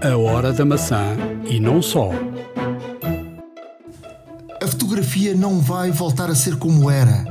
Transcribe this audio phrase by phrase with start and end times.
[0.00, 2.12] A Hora da Maçã e não só.
[4.62, 7.24] A fotografia não vai voltar a ser como era.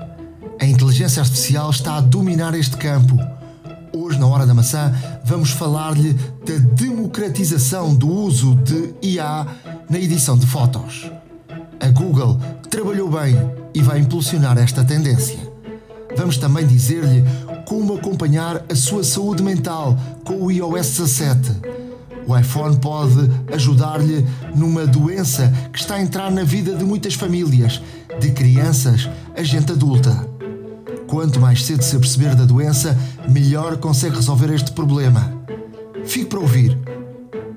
[0.60, 3.18] A inteligência artificial está a dominar este campo.
[3.96, 4.94] Hoje, na Hora da Maçã,
[5.24, 9.48] vamos falar-lhe da democratização do uso de IA
[9.90, 11.10] na edição de fotos.
[11.80, 12.38] A Google
[12.70, 13.38] trabalhou bem
[13.74, 15.40] e vai impulsionar esta tendência.
[16.18, 17.24] Vamos também dizer-lhe
[17.66, 21.87] como acompanhar a sua saúde mental com o iOS 17.
[22.28, 27.82] O iPhone pode ajudar-lhe numa doença que está a entrar na vida de muitas famílias,
[28.20, 30.28] de crianças a gente adulta.
[31.08, 32.98] Quanto mais cedo se aperceber da doença,
[33.30, 35.34] melhor consegue resolver este problema.
[36.06, 36.78] Fique para ouvir.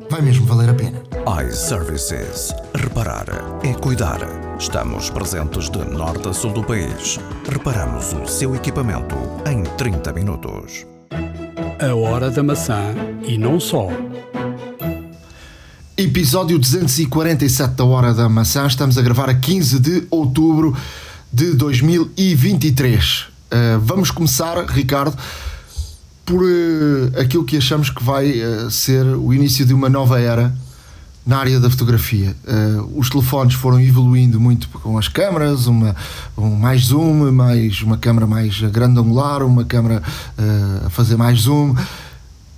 [0.08, 1.02] Vai mesmo valer a pena.
[1.48, 2.54] iServices.
[2.74, 3.26] Reparar
[3.64, 4.20] é cuidar.
[4.58, 7.18] Estamos presentes de norte a sul do país.
[7.48, 9.16] Reparamos o seu equipamento
[9.46, 10.86] em 30 minutos.
[11.80, 12.94] A Hora da Maçã
[13.26, 13.88] e não só.
[16.00, 18.66] Episódio 247 da Hora da Maçã.
[18.66, 20.74] Estamos a gravar a 15 de outubro
[21.30, 23.26] de 2023.
[23.52, 25.14] Uh, vamos começar, Ricardo,
[26.24, 30.54] por uh, aquilo que achamos que vai uh, ser o início de uma nova era
[31.26, 32.34] na área da fotografia.
[32.96, 35.94] os telefones foram evoluindo muito com as câmaras, uma,
[36.34, 40.02] um mais zoom, mais uma câmera mais grande angular, uma câmera
[40.86, 41.74] a fazer mais zoom.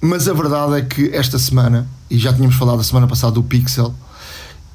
[0.00, 3.42] Mas a verdade é que esta semana, e já tínhamos falado a semana passada do
[3.42, 3.94] Pixel,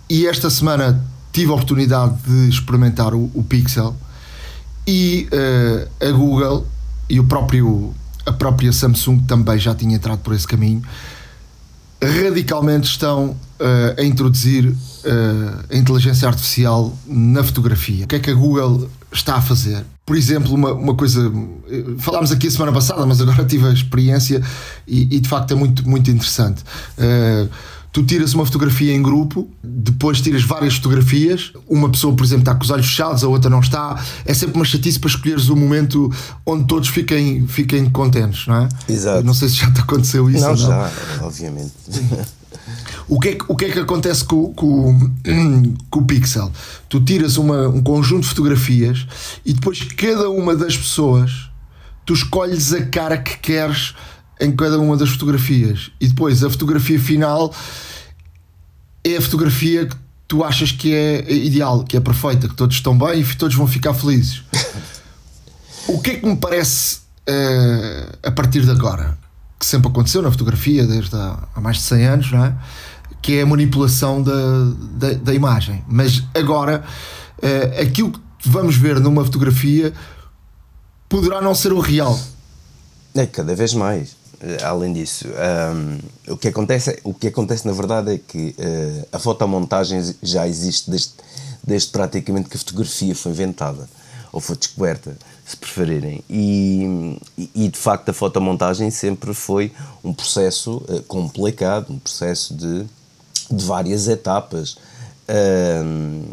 [0.09, 3.95] e esta semana tive a oportunidade de experimentar o, o Pixel
[4.87, 6.67] e uh, a Google
[7.07, 7.93] e o próprio,
[8.25, 10.81] a própria Samsung também já tinha entrado por esse caminho
[12.01, 14.75] radicalmente estão uh, a introduzir uh,
[15.71, 18.05] a inteligência artificial na fotografia.
[18.05, 19.83] O que é que a Google está a fazer?
[20.07, 21.29] Por exemplo, uma, uma coisa,
[21.97, 24.41] falámos aqui a semana passada, mas agora tive a experiência
[24.87, 26.63] e, e de facto é muito, muito interessante.
[26.97, 27.49] Uh,
[27.91, 32.55] tu tiras uma fotografia em grupo, depois tiras várias fotografias, uma pessoa, por exemplo, está
[32.55, 34.01] com os olhos fechados, a outra não está.
[34.23, 36.09] É sempre uma chatice para escolheres o momento
[36.45, 38.69] onde todos fiquem, fiquem contentes, não é?
[38.87, 39.25] Exato.
[39.25, 40.39] Não sei se já te aconteceu isso.
[40.39, 40.67] Não, ou não.
[40.67, 40.91] já,
[41.21, 41.73] obviamente.
[43.09, 45.11] O que, é que, o que é que acontece com, com,
[45.89, 46.51] com o Pixel?
[46.89, 49.07] Tu tiras uma, um conjunto de fotografias
[49.45, 51.49] e depois cada uma das pessoas
[52.05, 53.93] tu escolhes a cara que queres
[54.39, 57.53] em cada uma das fotografias e depois a fotografia final
[59.03, 59.95] é a fotografia que
[60.27, 63.67] tu achas que é ideal, que é perfeita, que todos estão bem e todos vão
[63.67, 64.43] ficar felizes.
[65.87, 69.17] o que é que me parece uh, a partir de agora?
[69.57, 72.53] Que sempre aconteceu na fotografia desde há, há mais de 100 anos, não é?
[73.21, 74.33] Que é a manipulação da,
[74.91, 75.83] da, da imagem.
[75.87, 76.83] Mas agora,
[77.37, 79.93] uh, aquilo que vamos ver numa fotografia
[81.09, 82.17] poderá não ser o real.
[83.15, 84.15] É cada vez mais.
[84.63, 89.17] Além disso, um, o, que acontece, o que acontece na verdade é que uh, a
[89.17, 91.13] fotomontagem já existe desde,
[91.65, 93.89] desde praticamente que a fotografia foi inventada
[94.31, 96.23] ou foi descoberta, se preferirem.
[96.29, 97.17] E,
[97.55, 99.71] e de facto a fotomontagem sempre foi
[100.03, 102.85] um processo uh, complicado, um processo de,
[103.51, 104.77] de várias etapas.
[105.29, 106.23] Um,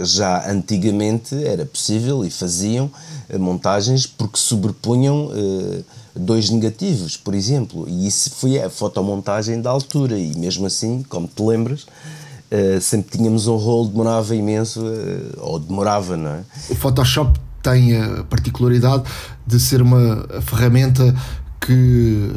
[0.00, 2.90] já antigamente era possível e faziam
[3.28, 5.84] uh, montagens porque sobrepunham uh,
[6.18, 11.28] dois negativos, por exemplo, e isso foi a fotomontagem da altura, e mesmo assim, como
[11.28, 16.40] te lembras, uh, sempre tínhamos um rolo, demorava imenso, uh, ou demorava, não é?
[16.70, 19.04] O Photoshop tem a particularidade
[19.46, 21.14] de ser uma ferramenta
[21.60, 22.32] que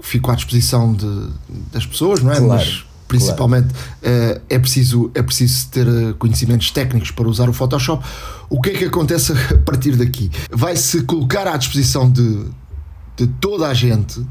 [0.00, 1.28] ficou à disposição de,
[1.72, 2.36] das pessoas, não é?
[2.36, 2.48] Claro.
[2.48, 4.36] Mas principalmente claro.
[4.36, 5.86] uh, é, preciso, é preciso ter
[6.18, 8.04] conhecimentos técnicos para usar o Photoshop.
[8.48, 10.30] O que é que acontece a partir daqui?
[10.50, 12.46] Vai-se colocar à disposição de,
[13.16, 14.24] de toda a gente,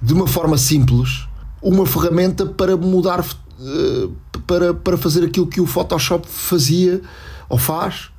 [0.00, 1.26] de uma forma simples,
[1.62, 4.12] uma ferramenta para mudar, uh,
[4.46, 7.00] para, para fazer aquilo que o Photoshop fazia
[7.48, 8.10] ou faz,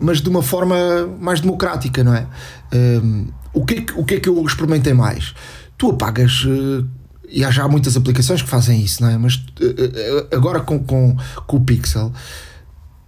[0.00, 0.76] mas de uma forma
[1.20, 2.26] mais democrática, não é?
[2.72, 5.34] Um, o, que é que, o que é que eu experimentei mais?
[5.76, 6.44] Tu apagas.
[7.30, 9.18] E há já muitas aplicações que fazem isso, não é?
[9.18, 11.16] Mas uh, agora com, com,
[11.46, 12.12] com o Pixel,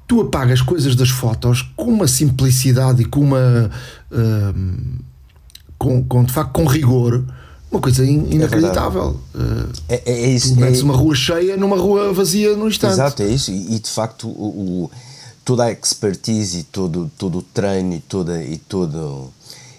[0.06, 3.70] tu apagas coisas das fotos com uma simplicidade e com uma.
[4.10, 5.00] Uh,
[5.78, 7.24] com, com, de facto com rigor
[7.70, 9.18] uma coisa inacreditável.
[9.88, 10.54] É, é, é isso.
[10.54, 12.94] Tu metes é, uma rua cheia numa rua vazia no instante.
[12.94, 13.52] Exato, é isso.
[13.52, 14.90] E, de facto o, o,
[15.44, 19.32] toda a expertise e todo, todo o treino e toda, e, todo,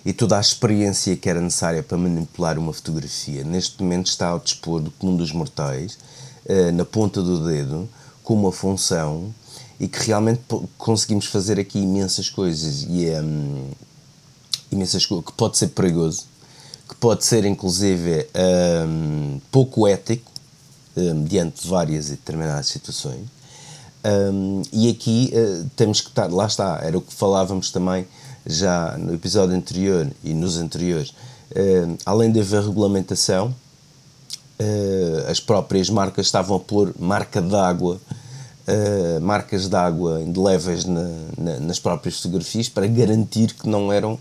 [0.05, 4.39] e toda a experiência que era necessária para manipular uma fotografia neste momento está ao
[4.39, 5.97] dispor do comum dos mortais,
[6.45, 7.87] uh, na ponta do dedo,
[8.23, 9.33] com uma função
[9.79, 10.41] e que realmente
[10.77, 12.83] conseguimos fazer aqui imensas coisas.
[12.87, 13.71] E um,
[14.71, 16.25] imensas coisas, que pode ser perigoso,
[16.87, 18.27] que pode ser inclusive
[18.87, 20.31] um, pouco ético,
[20.95, 23.25] uh, mediante várias e determinadas situações.
[24.03, 28.07] Um, e aqui uh, temos que estar, lá está, era o que falávamos também
[28.45, 31.09] já no episódio anterior e nos anteriores.
[31.51, 33.53] Uh, além de haver regulamentação,
[34.59, 37.99] uh, as próprias marcas estavam a pôr marca d'água,
[39.21, 44.17] marcas d'água indeléveis na, na, nas próprias fotografias para garantir que não eram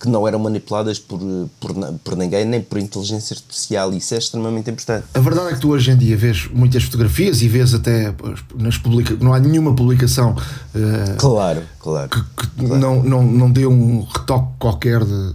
[0.00, 1.20] que não eram manipuladas por,
[1.60, 3.92] por, por ninguém, nem por inteligência artificial.
[3.92, 5.04] Isso é extremamente importante.
[5.14, 8.14] A verdade é que tu hoje em dia vês muitas fotografias e vês até
[8.56, 12.80] nas publica não há nenhuma publicação uh, claro, claro, que, que claro.
[12.80, 15.32] Não, não, não dê um retoque qualquer de,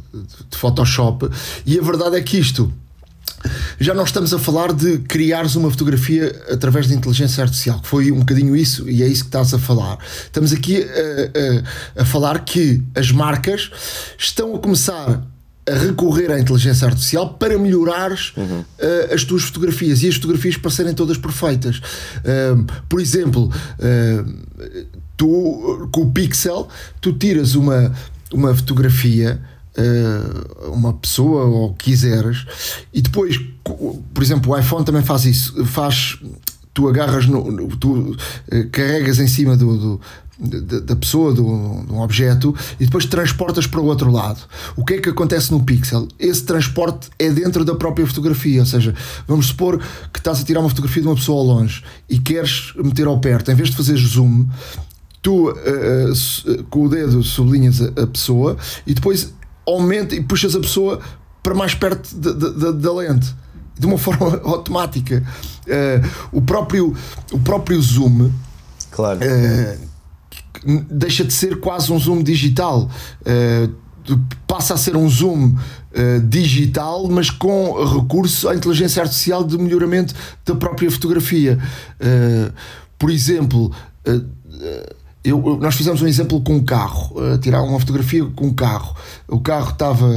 [0.50, 1.30] de Photoshop.
[1.66, 2.72] E a verdade é que isto
[3.82, 8.12] já não estamos a falar de criares uma fotografia através da inteligência artificial, que foi
[8.12, 9.98] um bocadinho isso, e é isso que estás a falar.
[10.24, 13.72] Estamos aqui a, a, a falar que as marcas
[14.20, 15.24] estão a começar
[15.68, 18.60] a recorrer à inteligência artificial para melhorares uhum.
[18.60, 21.78] uh, as tuas fotografias e as fotografias para serem todas perfeitas.
[21.78, 24.88] Uh, por exemplo, uh,
[25.18, 26.68] tu com o Pixel,
[27.00, 27.92] tu tiras uma,
[28.32, 29.42] uma fotografia
[30.74, 32.46] uma pessoa ou quiseres
[32.94, 33.40] e depois,
[34.14, 36.20] por exemplo, o iPhone também faz isso, faz
[36.74, 38.16] tu agarras no, tu uh,
[38.72, 40.02] carregas em cima do, do
[40.42, 44.40] da pessoa, de um objeto, e depois transportas para o outro lado.
[44.76, 46.08] O que é que acontece no pixel?
[46.18, 48.96] Esse transporte é dentro da própria fotografia, ou seja,
[49.28, 49.80] vamos supor
[50.12, 53.20] que estás a tirar uma fotografia de uma pessoa ao longe e queres meter ao
[53.20, 54.48] perto, em vez de fazer zoom,
[55.22, 58.58] tu uh, uh, com o dedo sublinhas a, a pessoa
[58.88, 59.32] e depois
[59.66, 61.00] aumenta e puxas a pessoa
[61.42, 63.34] para mais perto da, da lente
[63.78, 65.24] de uma forma automática.
[65.62, 66.96] Uh, o, próprio,
[67.32, 68.32] o próprio zoom
[68.92, 69.20] claro.
[69.20, 69.92] Uh,
[70.90, 72.90] deixa de ser quase um zoom digital.
[73.22, 73.82] Uh,
[74.48, 75.56] passa a ser um zoom
[76.28, 81.60] digital, mas com recurso à inteligência artificial de melhoramento da própria fotografia.
[82.98, 83.72] por exemplo
[85.24, 88.96] eu, nós fizemos um exemplo com um carro, uh, tirar uma fotografia com um carro.
[89.28, 90.08] O carro estava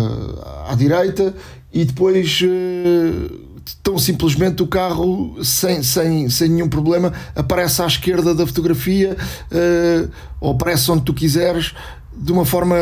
[0.68, 1.34] à direita
[1.72, 3.40] e depois uh,
[3.82, 9.16] tão simplesmente o carro sem, sem, sem nenhum problema aparece à esquerda da fotografia
[9.50, 10.10] uh,
[10.40, 11.74] ou aparece onde tu quiseres
[12.16, 12.76] de uma forma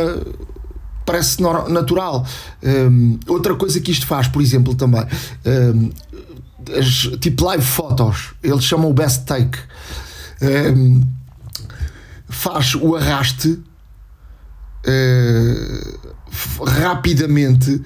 [1.04, 2.24] parece natural.
[2.62, 5.04] Um, outra coisa que isto faz, por exemplo, também
[5.44, 5.90] um,
[6.78, 9.58] as, tipo live fotos, eles chamam o best take.
[10.40, 11.02] Um,
[12.32, 13.60] faz o arraste
[14.86, 17.80] uh, rapidamente,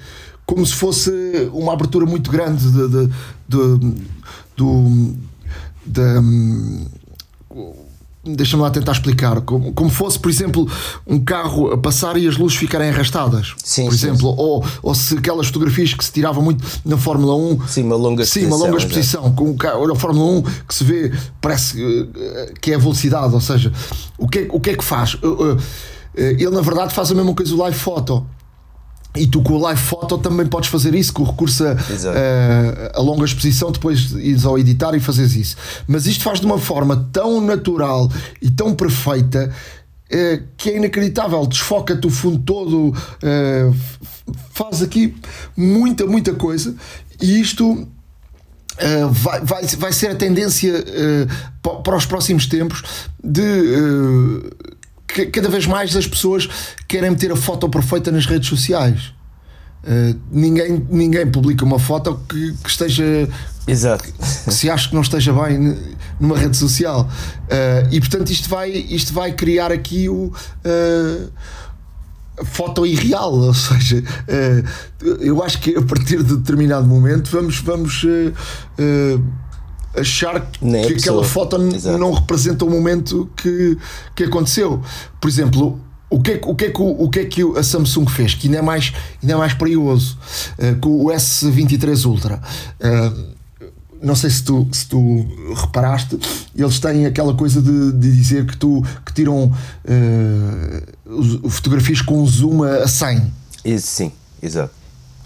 [0.45, 1.11] como se fosse
[1.53, 3.07] uma abertura muito grande de, de,
[3.47, 4.03] de,
[4.55, 5.15] do.
[5.85, 6.01] De,
[8.35, 9.41] deixa-me lá tentar explicar.
[9.41, 10.69] Como, como fosse por exemplo
[11.05, 13.53] um carro a passar e as luzes ficarem arrastadas.
[13.63, 14.35] Sim, por sim, exemplo sim.
[14.37, 18.25] Ou, ou se aquelas fotografias que se tiravam muito na Fórmula 1 sim, uma longa
[18.25, 21.81] sim, uma longa exposição com o carro, olha a Fórmula 1 que se vê parece
[21.81, 23.33] eh, que é a velocidade.
[23.33, 23.71] Ou seja,
[24.17, 25.17] o que é, o que, é que faz?
[25.23, 25.57] Eh,
[26.15, 28.25] eh, ele na verdade faz a mesma coisa do live photo
[29.17, 32.99] e tu com o live photo também podes fazer isso, com o recurso a, a,
[32.99, 35.55] a, longa exposição, depois ires ao editar e fazes isso.
[35.87, 38.11] Mas isto faz de uma forma tão natural
[38.41, 39.53] e tão perfeita
[40.09, 41.45] eh, que é inacreditável.
[41.45, 43.71] Desfoca-te o fundo todo, eh,
[44.51, 45.13] faz aqui
[45.55, 46.75] muita, muita coisa.
[47.21, 47.87] E isto
[48.77, 52.83] Uh, vai, vai, vai ser a tendência uh, para os próximos tempos
[53.23, 54.76] de uh,
[55.25, 56.47] cada vez mais as pessoas
[56.87, 59.13] querem meter a foto perfeita nas redes sociais.
[59.83, 63.29] Uh, ninguém, ninguém publica uma foto que, que esteja.
[63.65, 64.03] Exato.
[64.03, 65.77] Que se acha que não esteja bem
[66.19, 67.09] numa rede social.
[67.43, 70.33] Uh, e portanto, isto vai, isto vai criar aqui o.
[70.65, 71.31] Uh,
[72.43, 74.03] foto irreal, ou seja,
[75.21, 78.05] eu acho que a partir de determinado momento vamos, vamos
[79.95, 81.97] achar que aquela foto Exato.
[81.97, 83.77] não representa o momento que,
[84.15, 84.81] que aconteceu.
[85.19, 85.79] Por exemplo,
[86.09, 88.33] o que, é, o, que é que, o que é que a Samsung fez?
[88.33, 90.17] Que ainda é mais, ainda é mais perigoso
[90.57, 92.41] uh, com o S23 Ultra.
[92.79, 93.37] Uh,
[94.01, 95.25] não sei se tu, se tu
[95.55, 96.19] reparaste,
[96.55, 102.63] eles têm aquela coisa de, de dizer que tu que tiram uh, fotografias com zoom
[102.63, 103.33] a 100.
[103.65, 104.71] Isso, sim, exato.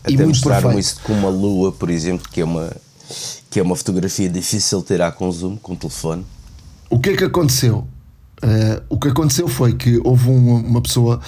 [0.03, 2.71] Até e mostraram isso com uma lua, por exemplo, que é uma
[3.49, 6.25] que é uma fotografia difícil de tirar com zoom, com telefone.
[6.89, 7.87] O que é que aconteceu?
[8.43, 11.21] Uh, o que aconteceu foi que houve uma, uma pessoa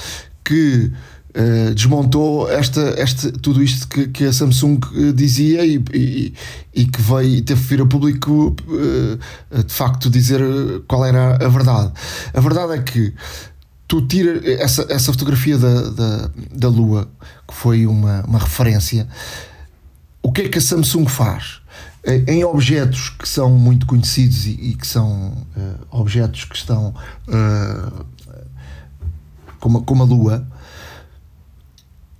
[0.43, 0.91] que
[1.29, 6.33] uh, desmontou esta, esta, tudo isto que, que a Samsung eh, dizia e, e,
[6.73, 8.55] e que veio teve que vir a público
[9.51, 10.41] de facto dizer
[10.87, 11.93] qual era a verdade.
[12.33, 13.13] A verdade é que
[13.87, 17.07] tu tira essa, essa fotografia da, da, da Lua,
[17.47, 19.07] que foi uma, uma referência.
[20.21, 21.61] O que é que a Samsung faz?
[22.05, 26.93] Em objetos que são muito conhecidos e, e que são uh, objetos que estão
[27.27, 28.05] uh,
[29.59, 30.47] como, como a Lua,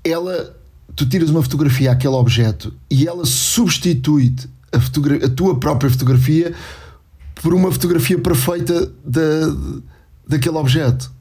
[0.04, 0.56] ela
[0.96, 4.78] tu tiras uma fotografia àquele objeto e ela substitui-te a,
[5.26, 6.54] a, tua própria fotografia
[7.36, 9.22] por uma fotografia perfeita da,
[10.28, 11.12] daquele objeto.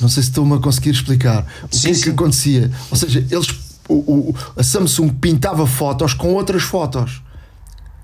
[0.00, 2.72] Não sei se estou-me a conseguir explicar o sim, que é que acontecia.
[2.90, 3.48] Ou seja, eles,
[3.88, 7.22] o, o, a Samsung pintava fotos com outras fotos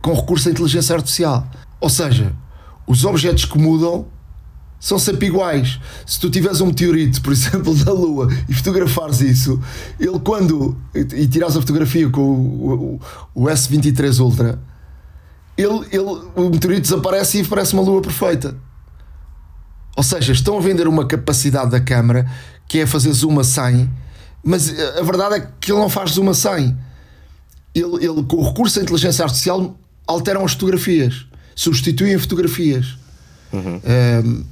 [0.03, 1.47] com recurso à inteligência artificial.
[1.81, 2.35] Ou seja,
[2.87, 4.07] os objetos que mudam
[4.81, 5.81] são sempre iguais.
[6.07, 9.61] Se tu tiveres um meteorito, por exemplo, da Lua e fotografares isso,
[9.99, 10.77] ele quando.
[10.95, 13.01] e tirares a fotografia com o,
[13.35, 14.59] o, o S23 Ultra,
[15.57, 18.57] ele, ele, o meteorito desaparece e parece uma Lua perfeita.
[19.97, 22.31] Ou seja, estão a vender uma capacidade da câmera
[22.69, 23.91] que é fazer zoom a 100,
[24.45, 26.77] mas a verdade é que ele não faz zoom a 100.
[27.75, 29.77] Ele, ele, com o recurso à inteligência artificial,
[30.09, 32.97] alteram as fotografias, substituem fotografias.
[33.53, 33.81] Uhum.
[34.25, 34.45] Um,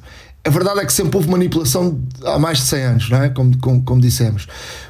[0.44, 3.28] a verdade é que sempre houve manipulação há mais de 100 anos, não é?
[3.30, 4.46] Como, como, como dissemos.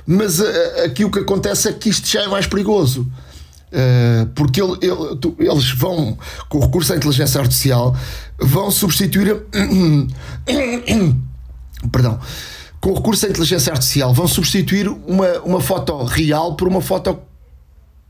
[0.06, 0.44] Mas uh,
[0.84, 3.10] aqui o que acontece é que isto já é mais perigoso.
[3.72, 6.18] Uh, porque ele, ele, tu, eles vão,
[6.48, 7.96] com o recurso à inteligência artificial,
[8.38, 9.34] vão substituir.
[11.90, 12.20] perdão.
[12.80, 17.18] Com o recurso à inteligência artificial, vão substituir uma, uma foto real por uma foto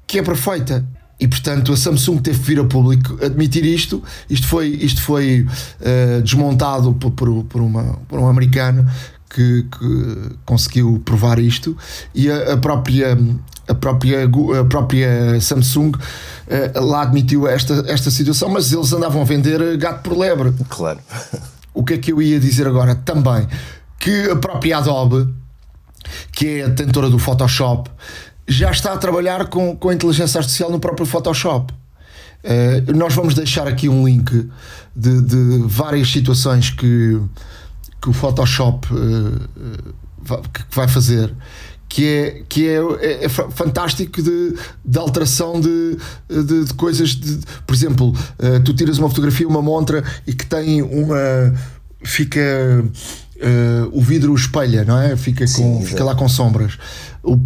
[0.07, 0.85] que é perfeita.
[1.19, 4.03] E portanto a Samsung teve que vir a público admitir isto.
[4.29, 5.47] Isto foi, isto foi
[5.81, 8.87] uh, desmontado por, por, por, uma, por um americano
[9.31, 11.77] que, que conseguiu provar isto
[12.15, 13.19] e a, a, própria
[13.67, 19.25] a própria, a própria Samsung uh, lá admitiu esta, esta situação, mas eles andavam a
[19.25, 20.53] vender gato por lebre.
[20.69, 21.01] Claro.
[21.73, 22.95] O que é que eu ia dizer agora?
[22.95, 23.47] Também
[23.99, 25.35] que a própria Adobe,
[26.33, 27.91] que é a detentora do Photoshop,
[28.49, 31.73] já está a trabalhar com, com a inteligência artificial no próprio Photoshop.
[32.45, 34.49] Uh, nós vamos deixar aqui um link
[34.95, 37.21] de, de várias situações que,
[38.01, 41.33] que o Photoshop uh, que vai fazer
[41.89, 45.97] que é, que é, é, é fantástico de, de alteração de,
[46.29, 50.45] de, de coisas de, por exemplo uh, tu tiras uma fotografia uma montra e que
[50.47, 51.55] tem uma
[52.03, 52.41] fica
[53.37, 55.17] uh, o vidro espelha, não é?
[55.17, 56.79] Fica, com, fica lá com sombras.
[57.27, 57.37] O,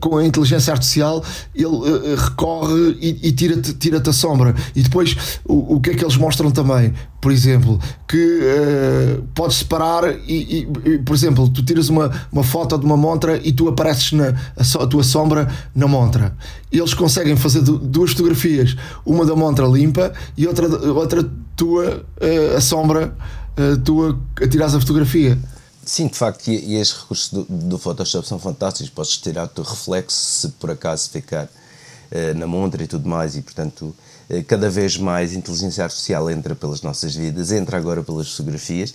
[0.00, 1.22] com, a inteligência artificial
[1.54, 4.54] ele uh, recorre e, e tira-te tira a sombra.
[4.74, 6.94] E depois o, o que é que eles mostram também?
[7.20, 7.78] Por exemplo,
[8.08, 12.96] que uh, podes separar e, e, por exemplo, tu tiras uma, uma foto de uma
[12.96, 16.34] montra e tu apareces na a, a tua sombra na montra.
[16.70, 22.60] Eles conseguem fazer duas fotografias, uma da montra limpa e outra, outra tua uh, a
[22.60, 23.14] sombra
[23.58, 25.38] uh, tu a, tirares a fotografia.
[25.84, 28.90] Sim, de facto, e, e estes recursos do, do, Photoshop são fantásticos.
[28.90, 33.36] Podes tirar o teu reflexo se por acaso ficar uh, na montra e tudo mais,
[33.36, 33.94] e portanto,
[34.30, 38.92] uh, cada vez mais a inteligência artificial entra pelas nossas vidas, entra agora pelas fotografias,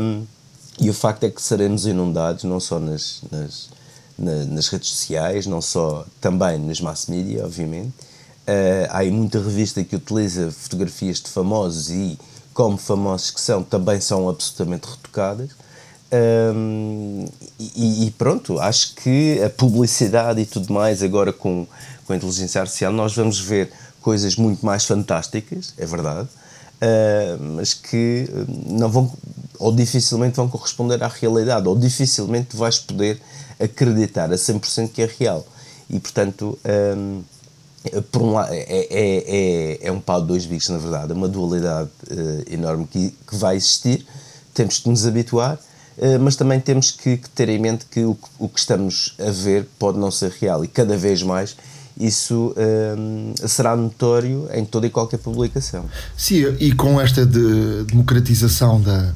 [0.00, 0.26] um,
[0.80, 3.68] e o facto é que seremos inundados não só nas, nas,
[4.18, 7.92] na, nas redes sociais, não só também nas mass media, obviamente.
[8.48, 12.18] Uh, há aí muita revista que utiliza fotografias de famosos e
[12.54, 15.50] como famosos que são, também são absolutamente retocadas.
[16.10, 17.26] Um,
[17.58, 21.66] e, e, pronto, acho que a publicidade e tudo mais, agora com,
[22.06, 26.28] com a inteligência artificial, nós vamos ver coisas muito mais fantásticas, é verdade,
[26.80, 28.26] uh, mas que
[28.66, 29.12] não vão,
[29.58, 33.20] ou dificilmente vão corresponder à realidade, ou dificilmente vais poder
[33.60, 35.46] acreditar a 100% que é real.
[35.90, 36.58] E portanto.
[36.94, 37.22] Um,
[38.10, 41.14] por um lado, é, é, é, é um pau de dois bicos, na verdade, é
[41.14, 44.04] uma dualidade uh, enorme que, que vai existir,
[44.52, 45.58] temos que nos habituar,
[46.20, 49.68] mas também temos que, que, ter em mente que o, o que estamos a ver
[49.78, 51.56] pode não ser real e cada vez mais
[51.98, 55.84] isso uh, será notório em toda e qualquer publicação.
[56.16, 59.12] Sim, e com esta de democratização da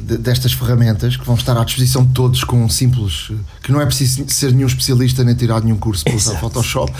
[0.00, 3.30] destas ferramentas que vão estar à disposição de todos com um simples
[3.62, 6.92] que não é preciso ser nenhum especialista nem tirar nenhum curso para usar Photoshop.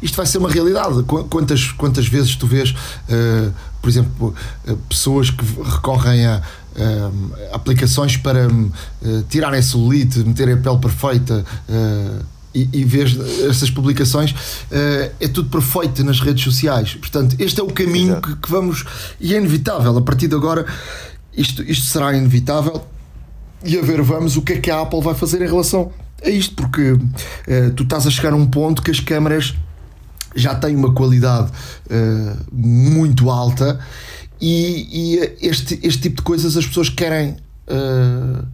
[0.00, 1.02] Isto vai ser uma realidade.
[1.02, 3.52] Quantas, quantas vezes tu vês uh,
[3.82, 4.34] por exemplo
[4.68, 6.42] uh, pessoas que recorrem a
[6.76, 8.48] uh, aplicações para
[9.28, 11.44] tirarem celulite meterem a pele perfeita
[12.54, 16.94] e, e vês essas publicações, uh, é tudo perfeito nas redes sociais.
[16.94, 18.84] Portanto, este é o caminho que, que, vamos,
[19.20, 19.96] e é inevitável.
[19.98, 20.64] A partir de agora,
[21.36, 22.86] isto, isto será inevitável
[23.64, 25.90] e a ver, vamos, o que é que a Apple vai fazer em relação
[26.24, 27.00] a isto, porque uh,
[27.74, 29.54] tu estás a chegar a um ponto que as câmaras
[30.36, 33.80] já têm uma qualidade uh, muito alta
[34.46, 37.36] e, e, este, este tipo de coisas as pessoas querem.
[37.66, 38.46] Uh,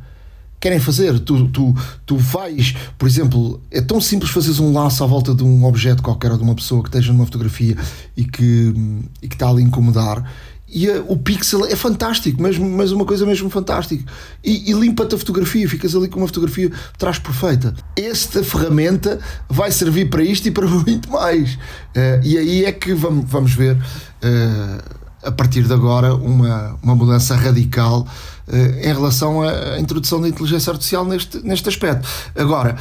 [0.61, 1.18] querem fazer.
[1.18, 1.75] Tu, tu,
[2.06, 6.02] tu vais, por exemplo, é tão simples fazeres um laço à volta de um objeto
[6.02, 7.76] qualquer ou de uma pessoa que esteja numa fotografia
[8.16, 8.75] e que,
[9.23, 10.30] e que está ali a incomodar.
[10.68, 14.04] E a, o pixel é fantástico, mesmo, mas uma coisa mesmo fantástica.
[14.44, 17.75] E, e limpa-te a fotografia, ficas ali com uma fotografia traz perfeita.
[17.97, 19.18] Esta ferramenta
[19.49, 21.54] vai servir para isto e para muito mais.
[21.54, 23.76] Uh, e aí é que vamos, vamos ver.
[24.23, 28.07] Uh, a partir de agora, uma, uma mudança radical
[28.49, 32.09] uh, em relação à introdução da inteligência artificial neste, neste aspecto.
[32.35, 32.77] Agora,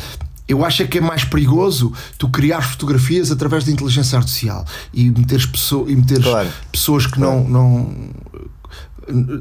[0.47, 5.45] eu acho que é mais perigoso tu criar fotografias através da inteligência artificial e meteres,
[5.45, 6.49] pessoa, e meteres claro.
[6.71, 7.47] pessoas que claro.
[7.47, 8.09] não, não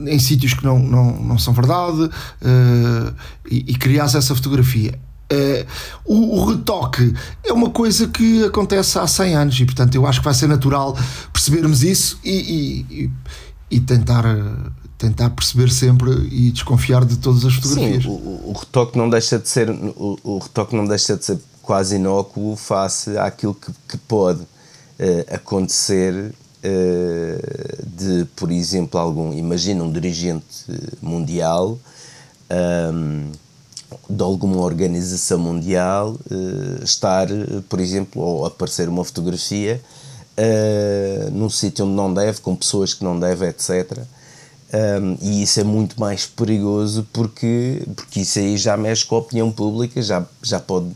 [0.07, 3.15] em sítios que não, não, não são verdade uh,
[3.51, 4.99] e, e criares essa fotografia.
[5.31, 5.67] Uh,
[6.07, 10.21] o, o, retoque é uma coisa que acontece há 100 anos e, portanto, eu acho
[10.21, 10.97] que vai ser natural
[11.35, 13.11] percebermos isso e, e,
[13.71, 14.25] e tentar,
[14.97, 18.05] tentar perceber sempre e desconfiar de todas as fotografias.
[18.05, 21.39] Sim, o, o retoque não deixa de ser o, o, retoque não deixa de ser
[21.63, 26.33] quase inócuo face àquilo que, que pode uh, acontecer
[26.65, 30.65] uh, de, por exemplo, algum, imagina um dirigente
[31.03, 31.79] mundial.
[32.51, 33.31] Um,
[34.09, 37.29] de alguma organização mundial uh, estar,
[37.69, 39.81] por exemplo, ou aparecer uma fotografia
[40.39, 43.99] uh, num sítio onde não deve, com pessoas que não deve, etc.
[44.71, 49.19] Um, e isso é muito mais perigoso porque, porque isso aí já mexe com a
[49.19, 50.91] opinião pública, já, já, pode,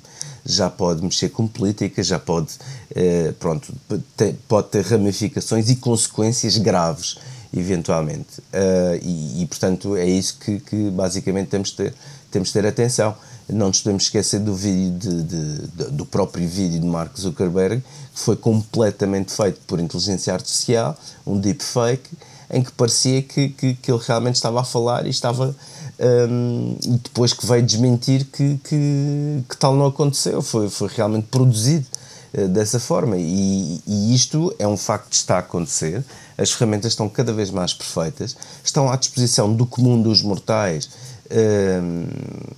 [0.44, 2.52] já pode mexer com política, já pode,
[2.90, 3.72] uh, pronto,
[4.14, 7.16] ter, pode ter ramificações e consequências graves,
[7.56, 8.40] eventualmente.
[8.52, 11.94] Uh, e, e, portanto, é isso que, que basicamente temos de ter
[12.32, 13.14] temos de ter atenção.
[13.48, 17.82] Não nos podemos esquecer do vídeo de, de, de, do próprio vídeo de Mark Zuckerberg,
[18.14, 20.96] que foi completamente feito por inteligência artificial,
[21.26, 22.10] um deepfake,
[22.50, 25.54] em que parecia que, que, que ele realmente estava a falar e estava.
[26.00, 31.28] Um, e depois que veio desmentir que, que, que tal não aconteceu, foi, foi realmente
[31.30, 31.86] produzido
[32.34, 33.16] uh, dessa forma.
[33.16, 36.04] E, e isto é um facto que está a acontecer.
[36.36, 40.88] As ferramentas estão cada vez mais perfeitas, estão à disposição do comum dos mortais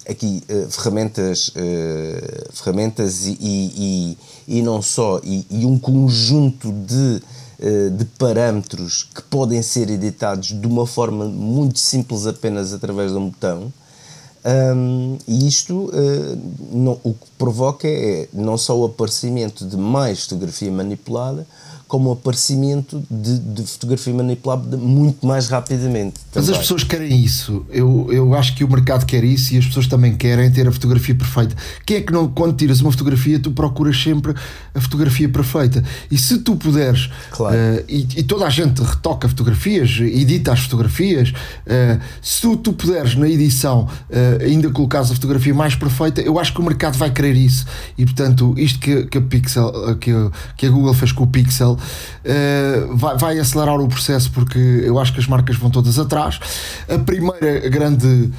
[0.09, 7.23] aqui uh, ferramentas, uh, ferramentas e, e, e, não só, e, e um conjunto de,
[7.61, 13.19] uh, de parâmetros que podem ser editados de uma forma muito simples apenas através de
[13.19, 13.73] um botão.
[14.47, 15.91] Um, e isto
[16.71, 21.47] não, o que provoca é não só o aparecimento de mais fotografia manipulada,
[21.95, 26.15] como o aparecimento de, de fotografia manipulada muito mais rapidamente.
[26.35, 27.65] Mas as pessoas querem isso.
[27.71, 30.73] Eu, eu acho que o mercado quer isso e as pessoas também querem ter a
[30.73, 31.55] fotografia perfeita.
[31.87, 34.35] Quem é que não, quando tiras uma fotografia, tu procuras sempre
[34.75, 35.85] a fotografia perfeita?
[36.11, 37.55] E se tu puderes, claro.
[37.55, 42.73] uh, e, e, toda a gente retoca fotografias, edita as fotografias, uh, se tu, tu
[42.73, 46.99] puderes na edição uh, ainda colocares a fotografia mais perfeita, eu acho que o mercado
[46.99, 47.65] vai querer isso.
[47.97, 50.11] E portanto, isto que, que a Pixel, que
[50.57, 54.99] que a Google fez com o Pixel uh, vai, vai, acelerar o processo porque eu
[54.99, 56.41] acho que as marcas vão todas atrás.
[56.89, 58.31] A primeira grande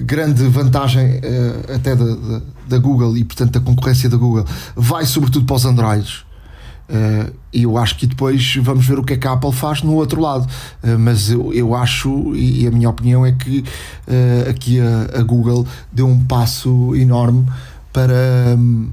[0.00, 5.04] grande vantagem uh, até da, da, da, Google e portanto da concorrência da Google vai
[5.04, 6.24] sobretudo para os Androids
[6.88, 9.82] uh, e eu acho que depois vamos ver o que é que a Apple faz
[9.82, 10.46] no outro lado
[10.98, 13.62] mas eu, eu acho e a minha opinião é que
[14.48, 17.46] aqui a, a, Google deu um passo enorme
[17.92, 18.88] para um,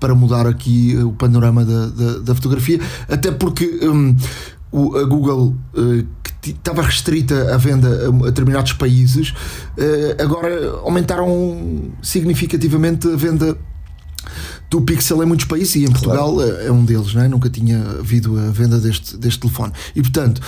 [0.00, 4.16] para mudar aqui o panorama da, da, da fotografia, até porque um,
[4.72, 6.06] o, a Google uh,
[6.40, 13.56] que estava restrita à venda a, a determinados países, uh, agora aumentaram significativamente a venda
[14.70, 16.56] do Pixel em muitos países e em Portugal claro.
[16.60, 17.28] é, um deles, não é?
[17.28, 19.72] nunca tinha havido a venda deste, deste telefone.
[19.94, 20.40] E portanto,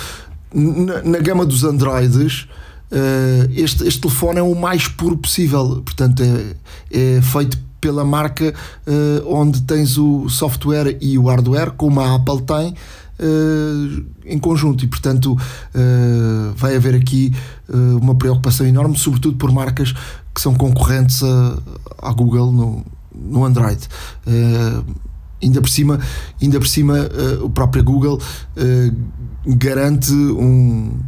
[0.53, 2.47] na, na gama dos Androids.
[2.91, 6.55] Uh, este, este telefone é o mais puro possível, portanto, é,
[6.91, 8.53] é feito pela marca
[8.87, 12.73] uh, onde tens o software e o hardware, como a Apple tem,
[13.19, 14.85] uh, em conjunto.
[14.85, 17.33] E, portanto, uh, vai haver aqui
[18.01, 19.93] uma preocupação enorme, sobretudo por marcas
[20.33, 21.21] que são concorrentes
[22.01, 23.79] à Google no, no Android.
[25.41, 25.99] ainda por cima,
[26.41, 27.09] ainda por cima
[27.41, 28.21] o próprio Google
[29.45, 30.99] garante um,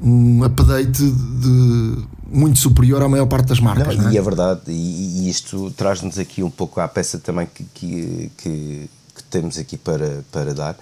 [0.00, 3.94] um update de muito superior à maior parte das marcas.
[3.96, 4.14] Não, não é?
[4.14, 8.90] E é verdade, e, isto traz-nos aqui um pouco à peça também que, que, que,
[9.14, 10.76] que, temos aqui para, para dar,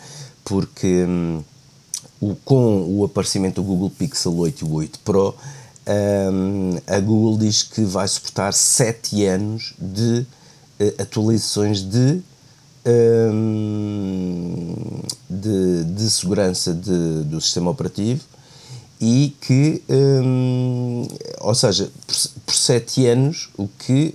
[0.44, 1.42] porque hum,
[2.20, 5.34] o, com o aparecimento do Google Pixel 8 e o 8 Pro,
[6.32, 10.26] hum, a Google diz que vai suportar 7 anos de
[10.80, 12.22] uh, atualizações de,
[13.32, 14.74] hum,
[15.28, 18.22] de, de segurança de, do sistema operativo
[19.00, 21.08] e que, hum,
[21.40, 24.14] ou seja, por, por sete anos, o que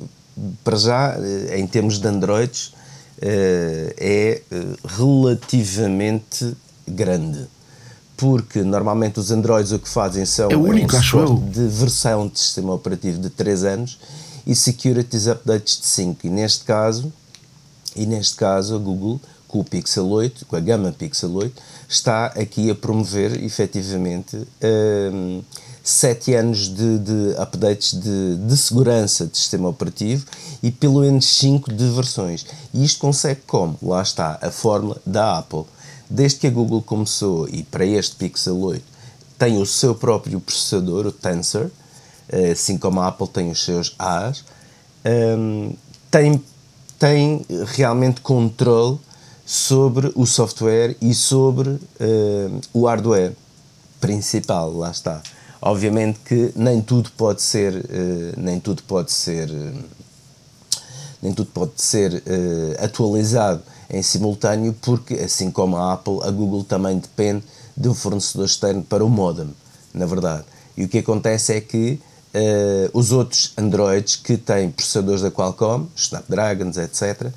[0.63, 2.73] para já, eh, em termos de Androids,
[3.21, 6.55] eh, é eh, relativamente
[6.87, 7.47] grande.
[8.17, 11.35] Porque normalmente os Androids o que fazem são é único, um acho eu.
[11.35, 13.99] de versão de sistema operativo de 3 anos
[14.45, 16.27] e securities updates de 5.
[16.27, 17.11] E neste caso,
[17.95, 22.27] e neste caso a Google, com o Pixel 8, com a gama Pixel 8, está
[22.27, 24.37] aqui a promover efetivamente
[25.13, 25.41] um,
[25.83, 30.25] 7 anos de, de updates de, de, segurança de sistema operativo
[30.63, 32.45] e pelo menos 5 de versões.
[32.73, 33.77] E isto consegue como?
[33.81, 35.65] Lá está a fórmula da Apple.
[36.09, 38.83] Desde que a Google começou e para este Pixel 8
[39.37, 41.69] tem o seu próprio processador, o Tensor,
[42.29, 44.43] eh, assim como a Apple tem os seus A's,
[45.37, 45.75] um,
[46.09, 46.43] tem,
[46.97, 48.97] tem realmente controle
[49.45, 53.33] sobre o software e sobre uh, o hardware
[54.01, 55.21] principal, lá está.
[55.61, 59.83] Obviamente que nem tudo pode ser, uh, nem tudo pode ser, uh,
[61.21, 62.23] nem tudo pode ser
[62.79, 67.43] atualizado em simultâneo, porque assim como a Apple, a Google também depende
[67.75, 69.49] de um fornecedor externo para o modem,
[69.91, 70.43] na verdade.
[70.77, 71.99] E o que acontece é que
[72.93, 77.31] os outros Androids que têm processadores da Qualcomm, Snapdragons, etc.,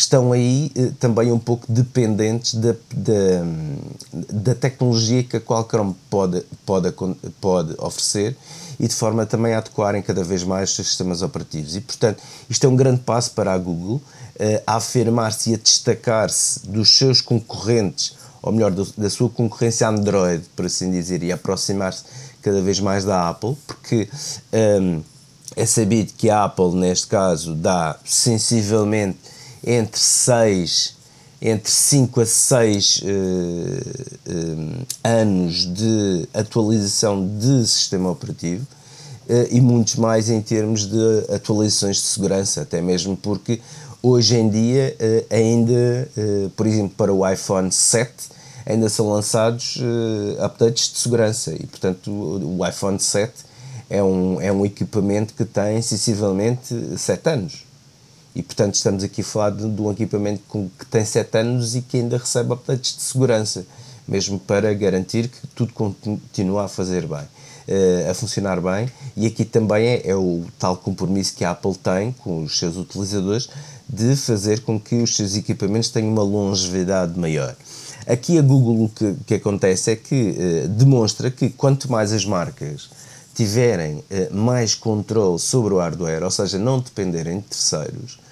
[0.00, 3.44] estão aí eh, também um pouco dependentes da, da,
[4.12, 6.92] da tecnologia que a Qualcomm pode, pode,
[7.40, 8.36] pode oferecer
[8.78, 11.74] e de forma também a adequarem cada vez mais os seus sistemas operativos.
[11.74, 14.00] E, portanto, isto é um grande passo para a Google
[14.38, 19.88] eh, a afirmar-se e a destacar-se dos seus concorrentes, ou melhor, do, da sua concorrência
[19.88, 22.04] Android, por assim dizer, e aproximar-se
[22.40, 24.08] cada vez mais da Apple, porque
[24.80, 25.02] um,
[25.56, 29.18] é sabido que a Apple, neste caso, dá sensivelmente
[29.68, 30.98] entre 6
[31.40, 38.66] entre 5 a 6 uh, uh, anos de atualização de sistema operativo
[39.28, 43.60] uh, e muitos mais em termos de atualizações de segurança, até mesmo porque
[44.02, 44.96] hoje em dia
[45.28, 46.08] ainda,
[46.56, 48.12] por exemplo, para o iPhone 7
[48.64, 49.76] ainda são lançados
[50.38, 51.52] updates de segurança.
[51.52, 53.32] E portanto o, o iPhone 7
[53.90, 57.67] é um, é um equipamento que tem sensivelmente 7 anos
[58.38, 61.74] e portanto estamos aqui a falar de, de um equipamento com, que tem 7 anos
[61.74, 63.66] e que ainda recebe updates de segurança,
[64.06, 68.88] mesmo para garantir que tudo continua a fazer bem, uh, a funcionar bem.
[69.16, 72.76] E aqui também é, é, o tal compromisso que a Apple tem com os seus
[72.76, 73.50] utilizadores
[73.88, 77.56] de fazer com que os seus equipamentos tenham uma longevidade maior.
[78.06, 82.24] Aqui a Google o que, que acontece é que uh, demonstra que quanto mais as
[82.24, 82.88] marcas
[83.34, 88.27] tiverem uh, mais controle sobre o hardware, ou seja, não dependerem de terceiros,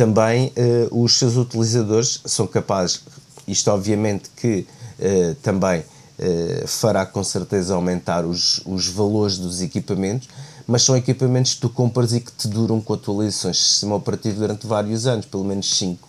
[0.00, 3.02] também uh, os seus utilizadores são capazes,
[3.46, 4.66] isto obviamente que
[4.98, 10.26] uh, também uh, fará com certeza aumentar os, os valores dos equipamentos,
[10.66, 13.56] mas são equipamentos que tu compras e que te duram com atualizações.
[13.56, 16.08] De sistema operativo durante vários anos, pelo menos 5.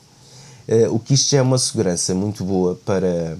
[0.89, 3.37] o que isto já é uma segurança muito boa para,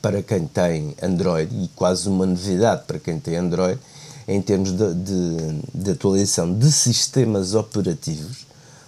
[0.00, 3.80] para quem tem Android e quase uma novidade para quem tem Android
[4.28, 8.46] em termos de, de, de atualização de sistemas operativos,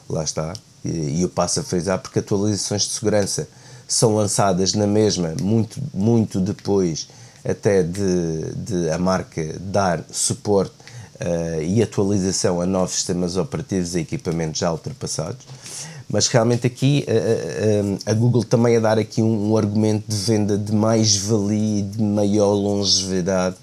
[0.08, 0.52] lá está,
[0.84, 3.48] e eu passo a frisar porque atualizações de segurança
[3.86, 7.08] são lançadas na mesma, muito, muito depois
[7.44, 10.74] até de, de a marca dar suporte
[11.20, 15.46] uh, e atualização a novos sistemas operativos e equipamentos já ultrapassados.
[16.10, 20.16] Mas realmente aqui a, a, a Google também a dar aqui um, um argumento de
[20.16, 23.56] venda de mais valia e de maior longevidade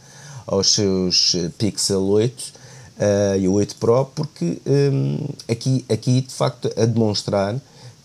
[0.46, 2.54] aos seus eh, Pixel 8
[2.98, 7.56] uh, e o 8 Pro, porque um, aqui, aqui de facto a demonstrar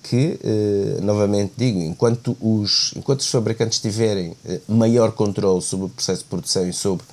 [0.03, 5.89] que, uh, novamente digo, enquanto os, enquanto os fabricantes tiverem uh, maior controle sobre o
[5.89, 7.05] processo de produção e sobre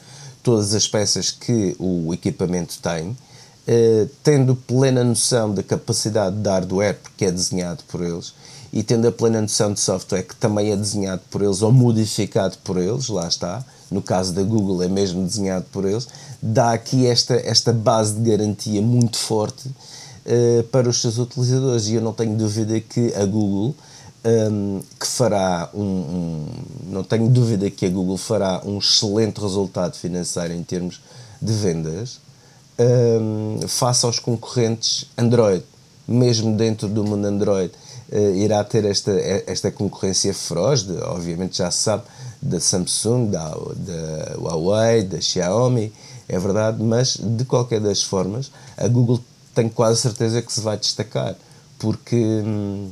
[0.41, 6.97] todas as peças que o equipamento tem, uh, tendo plena noção da capacidade de hardware,
[7.01, 8.33] porque é desenhado por eles,
[8.71, 12.57] e tendo a plena noção de software que também é desenhado por eles ou modificado
[12.63, 16.07] por eles, lá está, no caso da Google é mesmo desenhado por eles,
[16.41, 21.87] dá aqui esta, esta base de garantia muito forte uh, para os seus utilizadores.
[21.87, 23.75] E eu não tenho dúvida que a Google,
[24.23, 26.45] um, ehm, que fará um, um,
[26.89, 31.01] Não tenho dúvida que a Google fará um excelente resultado financeiro em termos
[31.41, 32.19] de vendas
[32.79, 35.63] um, ehm, face aos concorrentes Android,
[36.07, 37.71] mesmo dentro do mundo Android.
[38.09, 39.11] Uh, irá ter esta,
[39.45, 42.03] esta concorrência feroz, de, obviamente já se sabe,
[42.41, 45.91] da Samsung, da, da Huawei, da Xiaomi,
[46.27, 49.19] é verdade, mas de qualquer das formas, a Google
[49.55, 51.35] tem quase certeza que se vai destacar,
[51.79, 52.91] porque, hum,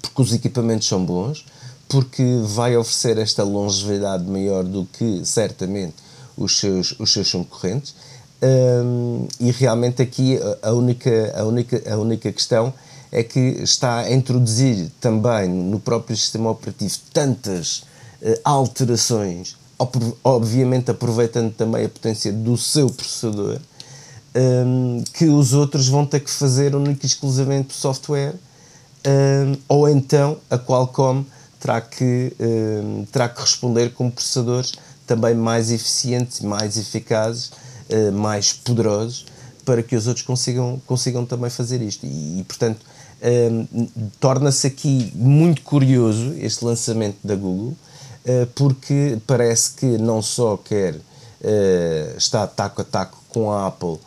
[0.00, 1.44] porque os equipamentos são bons,
[1.88, 5.96] porque vai oferecer esta longevidade maior do que certamente
[6.36, 7.94] os seus, os seus concorrentes.
[8.40, 12.72] Um, e realmente aqui a única, a, única, a única questão
[13.10, 17.78] é que está a introduzir também no próprio sistema operativo tantas
[18.22, 19.56] uh, alterações,
[20.24, 23.58] obviamente aproveitando também a potência do seu processador,
[24.34, 28.34] um, que os outros vão ter que fazer único e exclusivamente software,
[29.06, 31.24] um, ou então a Qualcomm
[31.60, 34.72] terá que, um, terá que responder com processadores
[35.06, 37.50] também mais eficientes, mais eficazes,
[37.88, 39.26] uh, mais poderosos,
[39.64, 42.04] para que os outros consigam, consigam também fazer isto.
[42.04, 42.80] E, e portanto,
[44.20, 47.76] torna-se aqui muito curioso este lançamento da Google,
[48.54, 53.98] porque parece que não só quer uh, estar taco a taco com a Apple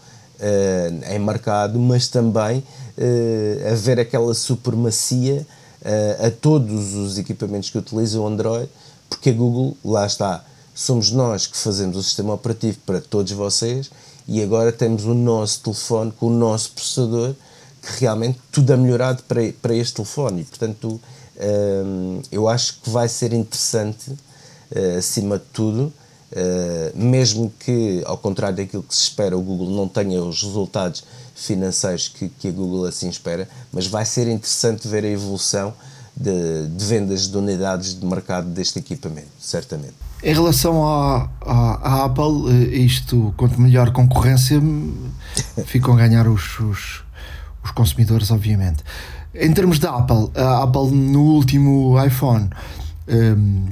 [1.12, 2.64] em mercado, mas também
[3.72, 5.46] haver aquela supremacia
[6.20, 8.68] a todos os equipamentos que utilizam Android,
[9.08, 10.44] porque a Google, lá está,
[10.74, 13.92] somos nós que fazemos o sistema operativo para todos vocês
[14.28, 17.36] e agora temos o nosso telefone com o nosso processador
[17.82, 20.42] que realmente tudo é melhorado para, para este telefone.
[20.42, 21.02] E portanto
[21.42, 25.94] um, eu acho que vai ser interessante uh, acima de tudo
[26.32, 31.04] Uh, mesmo que, ao contrário daquilo que se espera, o Google não tenha os resultados
[31.36, 35.74] financeiros que, que a Google assim espera, mas vai ser interessante ver a evolução
[36.16, 39.96] de, de vendas de unidades de mercado deste equipamento, certamente.
[40.24, 44.62] Em relação à, Apple, eh, isto, quanto melhor concorrência,
[45.66, 47.04] ficam a ganhar os, os,
[47.64, 48.84] os, consumidores, obviamente.
[49.34, 52.50] Em termos da Apple, a Apple no último iPhone
[53.08, 53.66] um,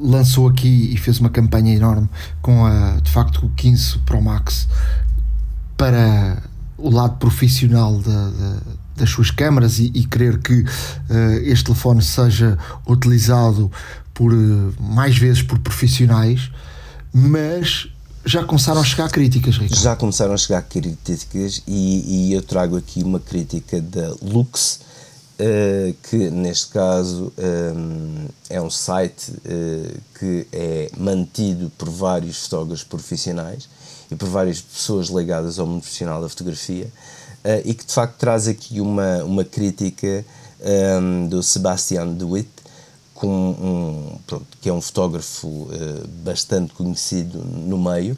[0.00, 2.08] lançou aqui e fez uma campanha enorme
[2.40, 4.66] com a, de facto o 15 Pro Max
[5.76, 6.42] para
[6.78, 8.56] o lado profissional da, da,
[8.96, 10.66] das suas câmaras e, e querer que uh,
[11.42, 13.70] este telefone seja utilizado
[14.14, 16.50] por uh, mais vezes por profissionais,
[17.12, 17.88] mas
[18.24, 19.82] já começaram a chegar críticas, Ricardo.
[19.82, 24.80] Já começaram a chegar críticas e, e eu trago aqui uma crítica da Lux
[25.34, 32.84] Uh, que neste caso um, é um site uh, que é mantido por vários fotógrafos
[32.84, 33.68] profissionais
[34.08, 36.86] e por várias pessoas ligadas ao mundo profissional da fotografia
[37.44, 40.24] uh, e que de facto traz aqui uma, uma crítica
[41.02, 42.50] um, do Sebastian DeWitt
[43.12, 45.68] com um, pronto, que é um fotógrafo
[46.22, 48.16] bastante conhecido no meio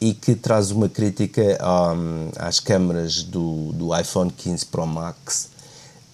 [0.00, 5.56] e que traz uma crítica um, às câmaras do, do iPhone 15 Pro Max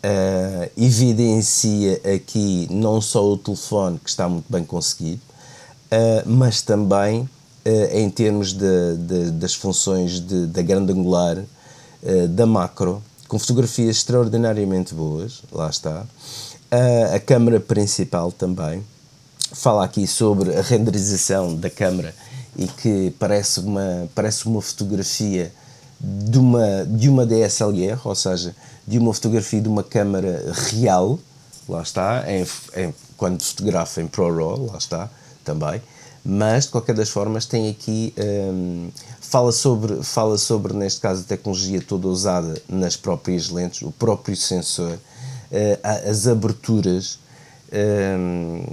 [0.05, 5.21] uh, evidencia aqui não só o telefone, que está muito bem conseguido,
[5.91, 7.29] uh, mas também uh,
[7.93, 11.39] em termos de, de, das funções de, da grande angular,
[12.29, 16.05] da macro, com fotografias extraordinariamente boas, lá está.
[17.15, 18.85] a câmara principal também.
[19.53, 22.15] Fala aqui sobre a renderização da câmara
[22.59, 25.51] e que parece uma, parece uma fotografia
[25.99, 28.55] de uma, de uma DSLR, ou seja,
[28.87, 31.19] de uma fotografia de uma câmara real,
[31.69, 35.11] lá está, em, em, quando fotografa em ProRAW, lá está,
[35.45, 35.81] também,
[36.25, 38.89] mas de qualquer das formas tem aqui, um,
[39.21, 44.35] fala, sobre, fala sobre, neste caso, a tecnologia toda usada nas próprias lentes, o próprio
[44.37, 47.19] sensor, uh, as aberturas,
[47.73, 48.65] um,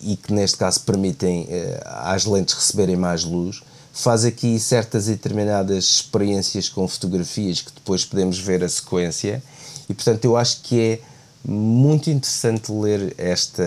[0.00, 1.48] e, que neste caso permitem uh,
[1.84, 3.62] às lentes receberem mais luz,
[3.92, 9.42] faz aqui certas e determinadas experiências com fotografias que depois podemos ver a sequência
[9.88, 11.00] e portanto eu acho que é
[11.44, 13.62] muito interessante ler esta,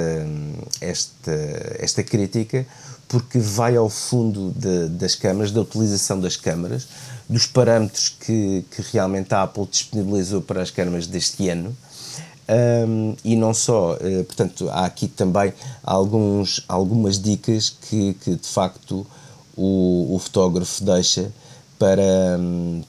[0.82, 1.32] esta,
[1.80, 2.66] esta crítica
[3.08, 6.88] porque vai ao fundo de, das câmaras, da utilização das câmaras,
[7.30, 11.76] dos parâmetros que, que realmente a Apple disponibilizou para as câmaras deste ano.
[12.48, 15.52] Um, e não só, uh, portanto, há aqui também
[15.84, 19.06] alguns, algumas dicas que, que de facto
[19.56, 21.32] o, o fotógrafo deixa
[21.78, 22.39] para,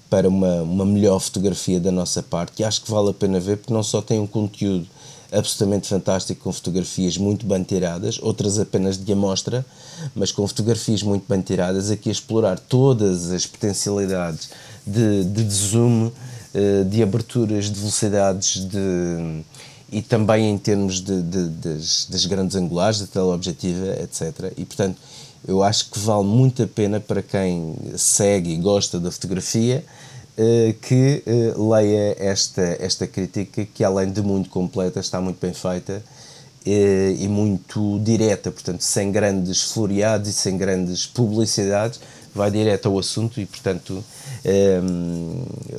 [0.08, 2.62] para uma, uma melhor fotografia da nossa parte.
[2.62, 4.86] E acho que vale a pena ver, porque não só tem um conteúdo
[5.32, 9.66] absolutamente fantástico, com fotografias muito bem tiradas, outras apenas de amostra,
[10.14, 14.50] mas com fotografias muito bem tiradas, aqui a explorar todas as potencialidades
[14.86, 16.10] de, de zoom,
[16.54, 19.42] eh, de aberturas, de velocidades, de,
[19.90, 24.52] e também em termos de, de das, das grandes angulares, da teleobjetiva, etc.
[24.56, 24.96] E portanto
[25.46, 29.84] eu acho que vale muito a pena para quem segue e gosta da fotografia
[30.38, 35.54] eh, que eh, leia esta, esta crítica que além de muito completa está muito bem
[35.54, 36.02] feita
[36.66, 41.98] eh, e muito direta, portanto sem grandes floreados e sem grandes publicidades,
[42.34, 44.04] vai direto ao assunto e portanto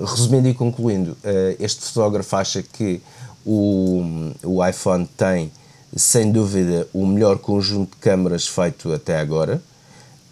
[0.09, 1.15] resumindo e concluindo,
[1.59, 2.99] este fotógrafo acha que
[3.45, 4.01] o,
[4.43, 5.51] o iPhone tem
[5.95, 9.61] sem dúvida, o melhor conjunto de câmaras feito até agora.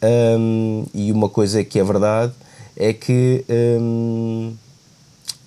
[0.03, 2.33] Um, e uma coisa que é verdade
[2.75, 3.43] é que
[3.79, 4.53] um,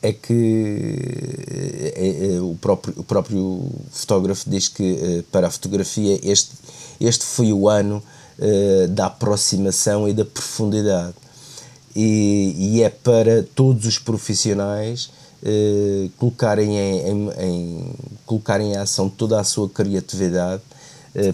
[0.03, 0.97] é que
[1.95, 6.53] é, é, o, próprio, o próprio fotógrafo diz que para a fotografia este,
[7.01, 8.03] este foi o ano
[8.39, 11.15] uh, da aproximação e da profundidade
[11.95, 15.11] e, e é para todos os profissionais
[15.43, 17.95] uh, colocarem em, em, em,
[18.27, 20.63] colocarem em ação toda a sua criatividade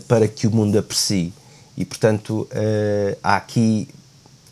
[0.08, 1.32] para que o mundo aprecie
[1.76, 2.48] e portanto
[3.22, 3.88] há aqui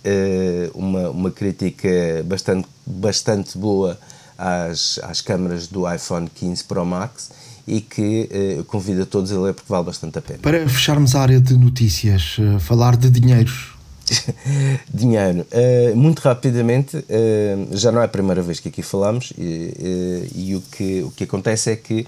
[0.05, 1.89] uh, uma, uma crítica
[2.25, 3.99] bastante, bastante boa
[4.37, 7.31] às, às câmaras do iPhone 15 Pro Max
[7.67, 8.29] e que
[8.61, 10.41] uh, convido a todos a ler porque vale bastante a pena.
[10.41, 13.72] Para fecharmos a área de notícias, uh, falar de dinheiros.
[14.93, 15.47] Dinheiro.
[15.53, 20.57] Uh, muito rapidamente, uh, já não é a primeira vez que aqui falamos, e, e
[20.57, 22.07] o, que, o que acontece é que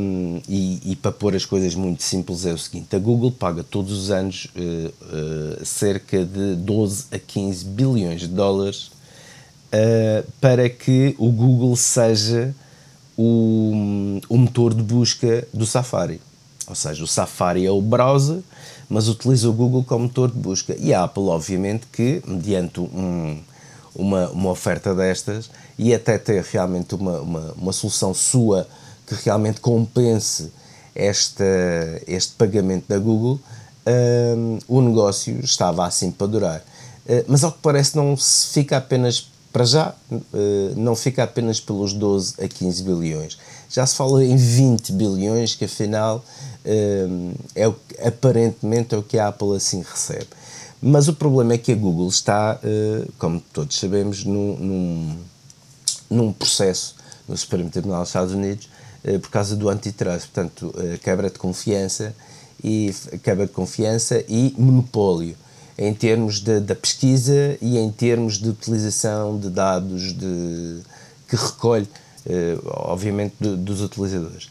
[0.00, 3.64] um, e, e, para pôr as coisas muito simples é o seguinte: a Google paga
[3.64, 8.90] todos os anos uh, cerca de 12 a 15 bilhões de dólares
[10.40, 12.54] para que o Google seja
[13.18, 16.20] o, o motor de busca do Safari.
[16.68, 18.40] Ou seja, o Safari é o browser,
[18.88, 20.74] mas utiliza o Google como motor de busca.
[20.78, 23.38] E a Apple, obviamente, que mediante um,
[23.94, 28.66] uma, uma oferta destas e até ter realmente uma, uma, uma solução sua
[29.06, 30.52] que realmente compense
[30.94, 31.44] esta,
[32.06, 33.38] este pagamento da Google,
[34.36, 36.60] um, o negócio estava assim para durar.
[37.06, 40.24] Uh, mas ao que parece não se fica apenas para já, uh,
[40.76, 43.38] não fica apenas pelos 12 a 15 bilhões.
[43.70, 46.22] Já se fala em 20 bilhões, que afinal
[47.54, 50.28] é o, aparentemente é o que a Apple assim recebe.
[50.80, 55.16] Mas o problema é que a Google está, uh, como todos sabemos, num, num,
[56.08, 56.94] num processo
[57.28, 58.68] no Supremo Tribunal dos Estados Unidos
[59.04, 62.14] eh, por causa do antitrust, portanto, eh, quebra de confiança
[62.62, 65.36] e quebra de confiança e monopólio
[65.78, 70.80] em termos de, da pesquisa e em termos de utilização de dados de,
[71.28, 71.88] que recolhe,
[72.26, 74.48] eh, obviamente, dos utilizadores.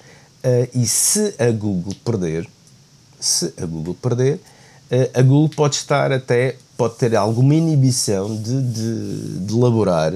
[0.74, 2.48] E se a Google perder,
[3.20, 4.40] se a Google perder,
[5.14, 10.14] a Google pode estar até, pode ter alguma inibição de, de, de laborar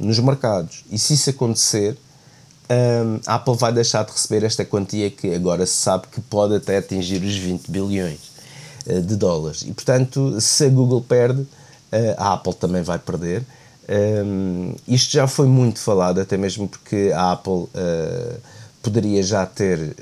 [0.00, 0.84] nos mercados.
[0.90, 1.96] E se isso acontecer,
[3.26, 6.78] a Apple vai deixar de receber esta quantia que agora se sabe que pode até
[6.78, 8.20] atingir os 20 bilhões
[8.86, 9.62] uh, de dólares.
[9.62, 11.48] E portanto, se a Google perde, uh,
[12.16, 13.44] a Apple também vai perder.
[14.24, 18.40] Um, isto já foi muito falado, até mesmo porque a Apple uh,
[18.82, 19.96] poderia já ter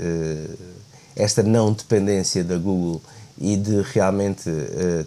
[1.17, 3.03] esta não dependência da Google
[3.41, 4.51] e de realmente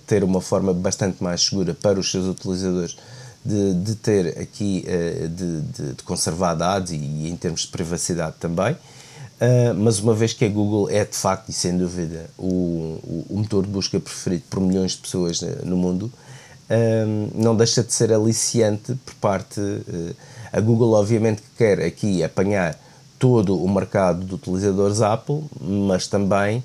[0.05, 2.97] ter uma forma bastante mais segura para os seus utilizadores
[3.43, 7.67] de, de ter aqui, uh, de, de, de, conservar dados e, e, em termos de
[7.67, 8.73] privacidade também.
[8.73, 13.37] Uh, mas uma vez que a Google é de facto e sem dúvida o, o,
[13.37, 16.11] motor de busca preferido por milhões de pessoas no mundo,
[16.69, 19.59] uh, não deixa de ser aliciante por parte.
[20.53, 22.77] a Google, obviamente, que quer aqui apanhar
[23.21, 26.63] todo o mercado de utilizadores Apple, mas também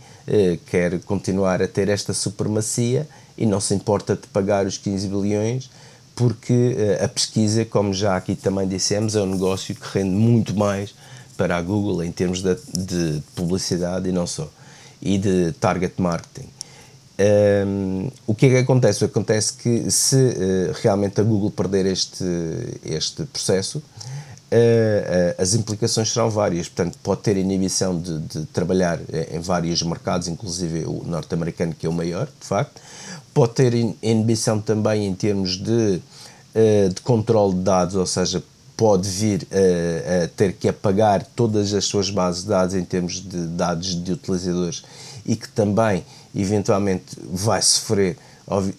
[0.71, 5.71] quer continuar a ter esta supremacia e não se importa de pagar os 15 bilhões
[6.16, 10.57] porque eh, a pesquisa, como já aqui também dissemos, é um negócio que rende muito
[10.57, 10.95] mais
[11.37, 14.49] para a Google em termos de, de publicidade e não só,
[15.01, 16.49] e de target marketing.
[17.19, 19.05] Um, ehm, o que é que acontece?
[19.05, 22.25] Acontece que se uh, realmente a Google perder este,
[22.83, 23.83] este processo,
[25.38, 26.68] as implicações serão várias.
[26.68, 31.88] Portanto, pode ter inibição de, de trabalhar em vários mercados, inclusive o norte-americano, que é
[31.88, 32.80] o maior, de facto
[33.37, 36.00] pode ter inibição também em termos de,
[36.94, 38.42] de controle de dados, ou seja,
[38.74, 43.14] pode vir uh, a ter que apagar todas as suas bases de dados em termos
[43.22, 44.82] de dados de utilizadores
[45.26, 46.02] e que também
[46.35, 48.16] eventualmente vai sofrer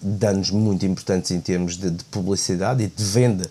[0.02, 3.48] danos muito importantes em termos de, de publicidade e de venda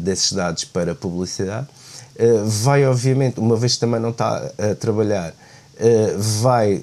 [0.00, 1.66] desses dados para publicidade.
[2.18, 5.34] Uh, vai, obviamente, uma vez que também não está a trabalhar
[5.82, 6.82] eh, vai,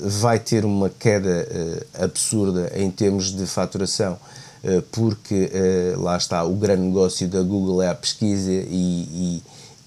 [0.00, 4.12] vai ter uma queda uh, absurda em termos de faturação,
[4.62, 5.50] uh, porque
[5.98, 9.42] lá está, o grande negócio da Google é a pesquisa e, e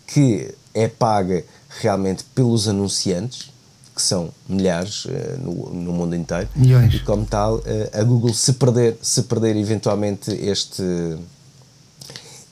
[0.05, 1.45] que é paga
[1.80, 3.49] realmente pelos anunciantes,
[3.95, 5.07] que são milhares
[5.39, 6.49] no, no mundo inteiro.
[6.53, 6.93] Milhões.
[6.93, 7.62] E como tal,
[7.93, 10.84] a Google, se perder, se perder eventualmente este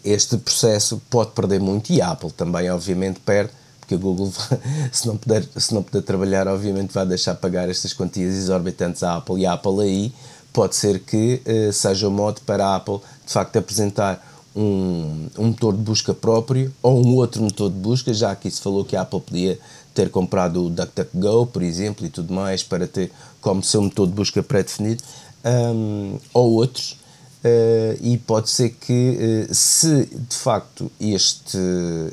[0.10, 3.51] este processo pode perder muito e a Apple também obviamente perde
[3.88, 4.30] porque a Google,
[4.91, 9.16] se não, puder, se não puder trabalhar, obviamente vai deixar pagar estas quantias exorbitantes à
[9.16, 9.39] Apple.
[9.39, 10.14] E a Apple aí
[10.51, 14.22] pode ser que uh, seja o modo para a Apple, de facto, apresentar
[14.53, 18.60] um, um motor de busca próprio ou um outro motor de busca, já que se
[18.60, 19.58] falou que a Apple podia
[19.93, 24.14] ter comprado o DuckDuckGo, por exemplo, e tudo mais, para ter como seu motor de
[24.14, 25.01] busca pré-definido,
[25.45, 26.97] um, ou outros.
[27.44, 31.58] Uh, e pode ser que, uh, se de facto este,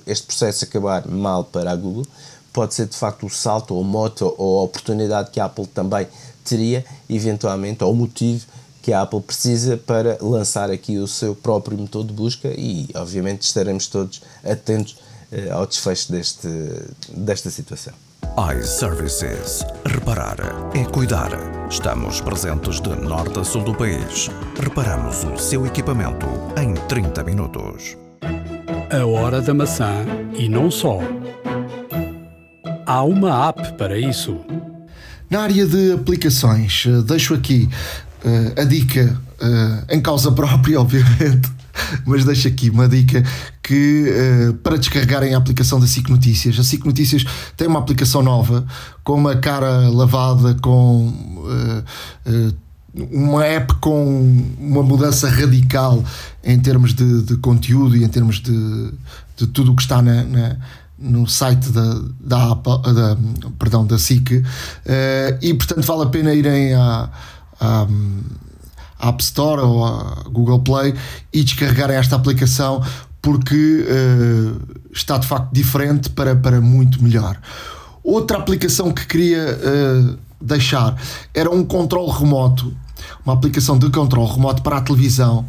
[0.07, 2.07] este processo acabar mal para a Google,
[2.53, 6.07] pode ser de facto o salto, ou moto, ou a oportunidade que a Apple também
[6.45, 8.45] teria, eventualmente, ou o motivo
[8.83, 13.43] que a Apple precisa para lançar aqui o seu próprio motor de busca e, obviamente,
[13.43, 14.97] estaremos todos atentos
[15.33, 16.49] uh, ao desfecho deste,
[17.09, 18.04] desta situação
[18.37, 19.65] iServices.
[19.87, 20.37] Reparar
[20.75, 21.31] é cuidar.
[21.71, 24.29] Estamos presentes de norte a sul do país.
[24.61, 26.27] Reparamos o seu equipamento
[26.61, 27.97] em 30 minutos.
[28.91, 30.05] A hora da maçã
[30.37, 30.99] e não só.
[32.85, 34.41] Há uma app para isso.
[35.31, 37.69] Na área de aplicações, deixo aqui
[38.25, 41.49] uh, a dica uh, em causa própria, obviamente,
[42.05, 43.23] mas deixo aqui uma dica
[43.63, 46.59] que uh, para descarregarem a aplicação da SIC Notícias.
[46.59, 47.25] A SIC Notícias
[47.57, 48.67] tem uma aplicação nova
[49.03, 51.85] com uma cara lavada, com uh,
[52.31, 52.55] uh,
[53.11, 56.05] uma app com uma mudança radical
[56.45, 58.93] em termos de, de conteúdo e em termos de,
[59.37, 60.57] de tudo o que está na, na
[60.97, 63.19] no site da, da, da,
[63.59, 64.45] perdão, da SIC
[65.43, 67.11] e portanto vale a pena irem à,
[67.61, 67.87] à
[69.09, 70.95] App Store ou a Google Play
[71.33, 72.83] e descarregarem esta aplicação
[73.21, 77.41] porque uh, está de facto diferente para, para muito melhor.
[78.03, 80.95] Outra aplicação que queria uh, deixar
[81.33, 82.77] era um controle remoto,
[83.25, 85.47] uma aplicação de controle remoto para a televisão.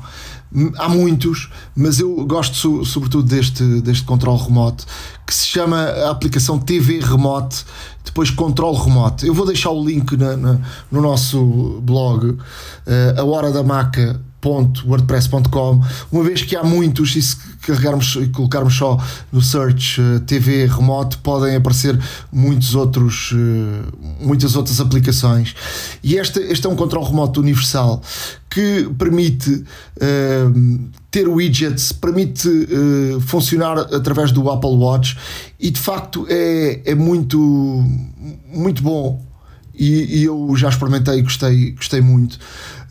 [0.77, 4.85] Há muitos, mas eu gosto sobretudo deste, deste controle remoto
[5.27, 7.65] que se chama a aplicação TV Remote,
[8.15, 9.25] depois controle remoto.
[9.25, 10.57] Eu vou deixar o link na, na,
[10.89, 12.39] no nosso blog, uh,
[13.17, 14.21] a hora da maca
[14.85, 20.19] wordpress.com uma vez que há muitos e se carregarmos e colocarmos só no search uh,
[20.19, 21.99] TV remoto podem aparecer
[22.31, 25.55] muitos outros uh, muitas outras aplicações
[26.03, 28.03] e este, este é um controle remoto universal
[28.47, 32.49] que permite uh, ter widgets, permite
[33.25, 35.17] funcionar através do Apple Watch
[35.57, 37.37] e de facto é, é muito
[38.51, 39.25] muito bom
[39.73, 42.37] e, e eu já experimentei e gostei, gostei muito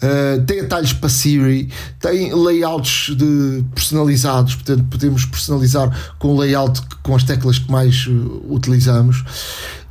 [0.04, 6.82] Uh, tem atalhos para Siri, tem layouts de personalizados, portanto podemos personalizar com o layout
[7.02, 9.24] com as teclas que mais uh, utilizamos.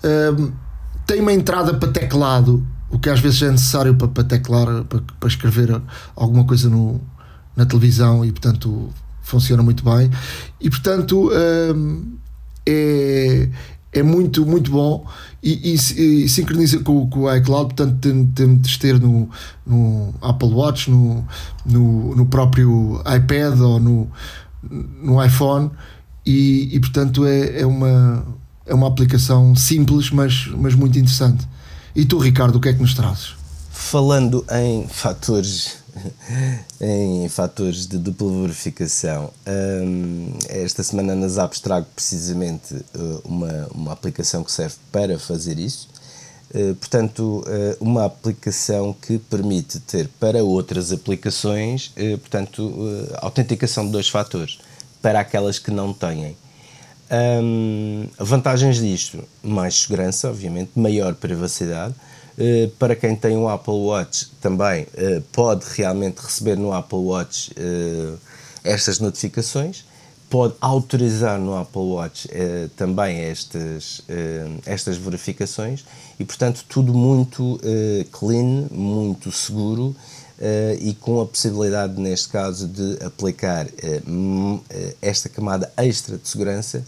[0.03, 0.51] Uh,
[1.07, 5.01] tem uma entrada para teclado, o que às vezes é necessário para, para teclar, para,
[5.19, 5.81] para escrever
[6.15, 7.01] alguma coisa no,
[7.56, 8.89] na televisão e portanto
[9.22, 10.10] funciona muito bem.
[10.60, 11.32] E portanto
[12.66, 13.49] é,
[13.93, 15.06] é muito, muito bom
[15.41, 19.30] e, e, e sincroniza com, com, o iCloud, portanto temos de ter no,
[19.66, 21.26] no Apple Watch, no,
[21.66, 24.12] no, no, próprio iPad ou no,
[25.01, 25.70] no iPhone
[26.26, 28.26] e, e portanto é, é, uma,
[28.66, 31.47] é uma aplicação simples, mas, mas muito interessante.
[31.95, 33.36] E tu, Ricardo, o que é que nos trazes?
[33.70, 35.82] Falando em fatores
[36.82, 39.32] em fatores de dupla verificação.
[39.48, 45.60] Um, esta semana nas apps trago precisamente uh, uma, uma aplicação que serve para fazer
[45.60, 45.89] isso.
[46.54, 51.91] Uh, portanto, uh, uma aplicação que permite ter para outras aplicações,
[52.22, 52.74] portanto,
[53.16, 54.60] autenticação de dois fatores
[55.02, 56.36] para aquelas que não têm.
[57.12, 61.94] Um, vantagens disto: mais segurança, obviamente, maior privacidade
[62.38, 67.51] eh, para quem tem um Apple Watch também eh, pode realmente receber no Apple Watch
[67.55, 68.13] eh,
[68.63, 69.86] estas notificações,
[70.29, 72.27] pode autorizar no Apple Watch
[72.75, 74.01] também estas,
[74.65, 75.86] estas verificações
[76.19, 77.59] e, portanto, tudo muito
[78.11, 79.95] clean, muito seguro.
[80.39, 84.63] Uh, e com a possibilidade, neste caso, de aplicar uh,
[85.01, 86.84] esta camada extra de segurança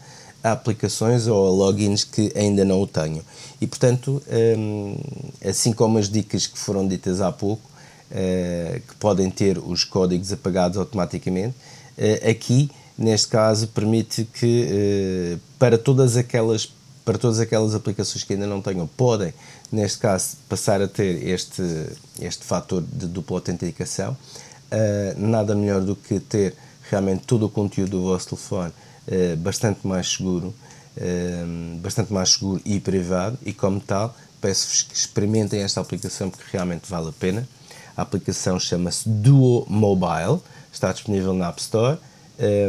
[0.45, 3.23] a aplicações ou a logins que ainda não o tenham.
[3.59, 4.21] E, portanto,
[4.57, 4.95] hum,
[5.43, 7.67] assim como as dicas que foram ditas há pouco,
[8.11, 11.55] eh, que podem ter os códigos apagados automaticamente,
[11.97, 16.71] eh, aqui, neste caso, permite que eh, para todas aquelas
[17.03, 19.31] para todas aquelas aplicações que ainda não tenham, podem,
[19.71, 21.61] neste caso, passar a ter este,
[22.19, 24.17] este fator de dupla autenticação.
[25.15, 26.55] nada melhor do que ter
[26.89, 28.73] realmente todo o conteúdo do vosso telefone
[29.07, 30.53] eh, bastante mais seguro,
[30.97, 31.43] eh,
[31.79, 36.89] bastante mais seguro e privado e como tal peço-vos que experimentem esta aplicação porque realmente
[36.89, 37.47] vale a pena.
[37.95, 40.39] A aplicação chama-se Duo Mobile,
[40.71, 41.97] está disponível na App Store
[42.39, 42.67] eh,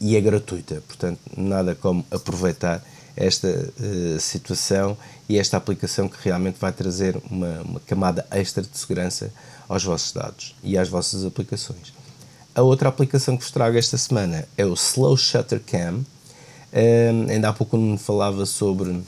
[0.00, 2.82] e é gratuita, portanto nada como aproveitar
[3.16, 3.72] esta
[4.18, 4.98] situação
[5.28, 9.32] e esta aplicação que realmente vai trazer uma, uma camada extra de segurança
[9.68, 11.93] aos vossos dados e às vossas aplicações.
[12.54, 16.04] A outra aplicação que vos trago esta semana é o Slow Shutter Cam.
[16.72, 19.02] Um, ainda há pouco me falava sobre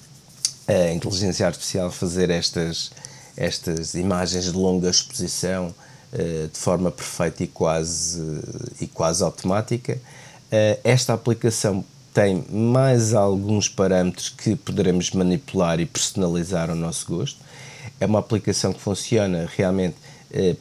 [0.66, 2.90] a inteligência artificial fazer estas,
[3.36, 5.72] estas imagens de longa exposição
[6.12, 9.94] uh, de forma perfeita e quase, uh, e quase automática.
[9.94, 17.38] Uh, esta aplicação tem mais alguns parâmetros que poderemos manipular e personalizar ao nosso gosto.
[18.00, 19.94] É uma aplicação que funciona realmente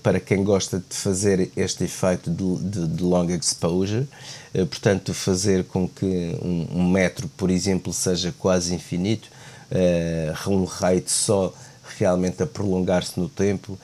[0.04, 4.08] para quem gosta de fazer este efeito de, de, de long exposure,
[4.54, 9.28] portanto, fazer com que um, um metro, por exemplo, seja quase infinito,
[9.72, 11.54] uh, um rate só
[11.98, 13.78] realmente a prolongar-se no tempo,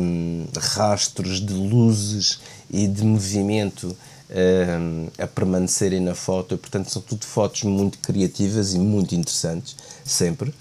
[0.00, 2.40] um, rastros de luzes
[2.70, 3.96] e de movimento
[4.30, 10.52] um, a permanecerem na foto, portanto são tudo fotos muito criativas e muito interessantes, sempre,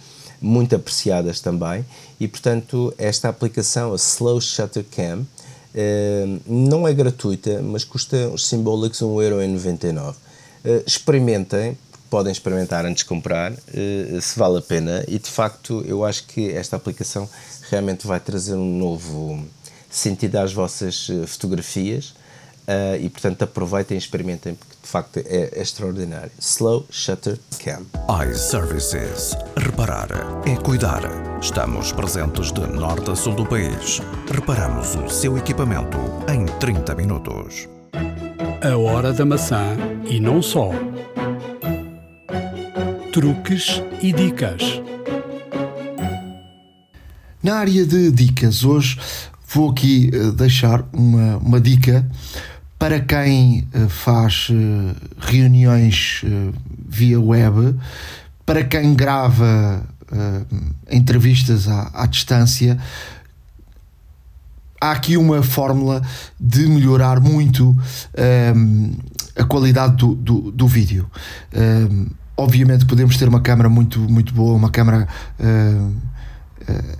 [0.44, 1.86] muito apreciadas também,
[2.20, 5.26] e portanto esta aplicação, a Slow Shutter Cam,
[5.76, 10.12] um, não é gratuita, mas custa os simbólicos 1,99€.
[10.12, 10.16] Uh,
[10.86, 11.78] experimentem,
[12.10, 15.04] podem experimentar antes de comprar, uh, se vale a pena.
[15.08, 17.28] E de facto, eu acho que esta aplicação
[17.72, 19.44] realmente vai trazer um novo
[19.90, 22.14] sentido às vossas eh, fotografias.
[23.00, 26.32] E portanto aproveitem e experimentem porque de facto é, é extraordinário.
[26.40, 27.84] Slow Shutter Cam.
[28.30, 29.36] iServices.
[29.56, 30.10] Reparar
[30.46, 31.02] é cuidar.
[31.42, 34.02] Estamos presentes de norte a sul do país.
[34.30, 35.98] Reparamos o seu equipamento
[36.30, 37.70] em 30 minutos.
[38.62, 39.76] A hora da maçã
[40.06, 40.72] e não só
[43.14, 44.82] truques e dicas.
[47.42, 48.98] Na área de dicas, hoje
[49.48, 52.10] vou aqui eh, deixar uma, uma dica
[52.84, 56.22] para quem eh, faz eh, reuniões
[56.86, 57.80] via web,
[58.46, 59.82] para quem grava
[60.92, 62.78] entrevistas à, à distância.
[64.82, 66.02] Há aqui uma fórmula
[66.38, 67.70] de melhorar muito
[68.54, 68.92] um,
[69.34, 71.10] a qualidade do, do, do vídeo.
[71.56, 75.08] Um, obviamente podemos ter uma câmera muito, muito boa, uma câmera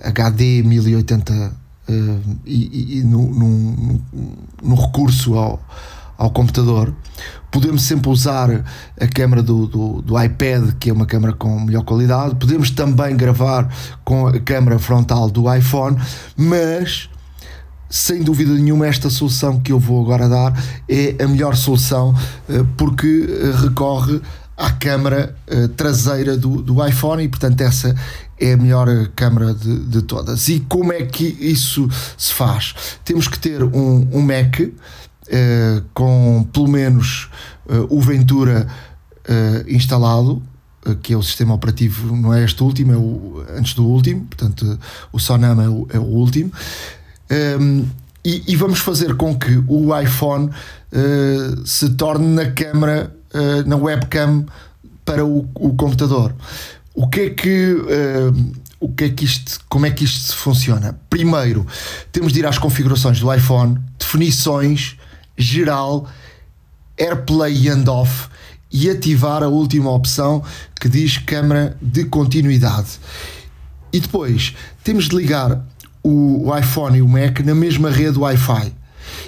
[0.02, 5.60] HD 1080 uh, e, e no, recurso ao,
[6.16, 6.94] ao computador.
[7.50, 8.64] Podemos sempre usar
[9.00, 12.34] a câmera do, do, do, iPad, que é uma câmera com melhor qualidade.
[12.34, 13.72] Podemos também gravar
[14.04, 15.96] com a câmera frontal do iPhone,
[16.36, 17.08] mas
[17.94, 20.52] sem dúvida nenhuma, esta solução que eu vou agora dar
[20.88, 22.12] é a melhor solução
[22.48, 24.20] eh, porque eh, recorre
[24.56, 27.94] à câmara uh, traseira do, do iPhone e portanto essa
[28.38, 30.48] é a melhor câmara de, de, todas.
[30.48, 32.74] E como é que isso se faz?
[33.04, 37.28] Temos que ter um, um Mac uh, com pelo menos
[37.66, 38.66] uh, o Ventura
[39.66, 40.42] instalado,
[41.02, 44.78] que é o sistema operativo, não é este último, é o antes do último, portanto
[45.10, 46.52] o Sonama é o, é o último.
[47.30, 47.84] Um, ehm,
[48.22, 50.50] e, e, vamos fazer com que o iPhone
[51.64, 53.14] se torne na câmara
[53.66, 54.44] na webcam
[55.04, 56.34] para o, o, computador.
[56.94, 57.74] O que é que.
[57.74, 61.00] Uh, o que é que isto, como é que isto funciona?
[61.08, 61.66] Primeiro,
[62.12, 64.98] temos de ir às configurações do iPhone, definições,
[65.38, 66.06] geral,
[66.98, 68.28] AirPlay and off
[68.70, 70.42] e ativar a última opção
[70.78, 72.98] que diz câmara de continuidade.
[73.90, 75.64] E depois temos de ligar
[76.02, 78.72] o, o iPhone e o Mac na mesma rede Wi-Fi.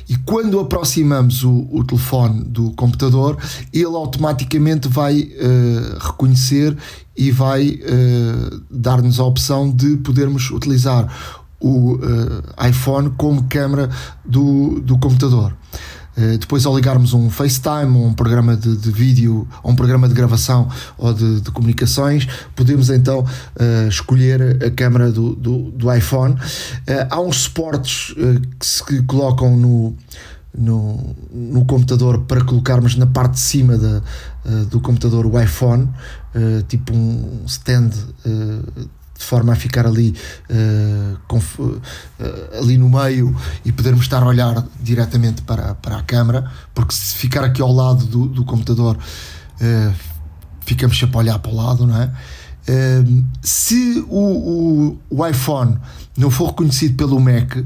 [0.09, 3.37] E quando aproximamos o, o telefone do computador,
[3.73, 6.77] ele automaticamente vai uh, reconhecer
[7.17, 11.09] e vai uh, dar-nos a opção de podermos utilizar
[11.61, 13.91] o uh, iPhone como câmera
[14.25, 15.57] do, do computador.
[16.17, 20.09] Uh, depois, ao ligarmos um FaceTime ou um programa de, de vídeo, ou um programa
[20.09, 25.93] de gravação ou de, de comunicações, podemos então uh, escolher a câmera do, do, do
[25.95, 26.35] iPhone.
[26.35, 28.15] Uh, há uns suportes
[28.59, 29.95] que se colocam no,
[30.57, 34.03] no, no, computador para colocarmos na parte de cima da,
[34.71, 35.89] do computador o iPhone,
[36.69, 37.91] tipo um stand
[39.19, 40.15] de forma a ficar ali,
[40.51, 41.81] uh, uh,
[42.61, 47.15] ali no meio e podermos estar a olhar diretamente para, para a câmara, porque se
[47.15, 49.95] ficar aqui ao lado do, do computador, uh,
[50.61, 52.11] ficamos sempre a olhar para o lado, não é?
[53.43, 55.79] se o, o, o, iPhone
[56.19, 57.59] não for reconhecido pelo Mac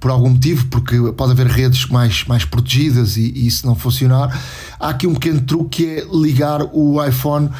[0.00, 4.40] por algum motivo, porque pode haver redes mais, mais protegidas e, e isso não funcionar,
[4.80, 7.50] há aqui um pequeno truque que é ligar o iPhone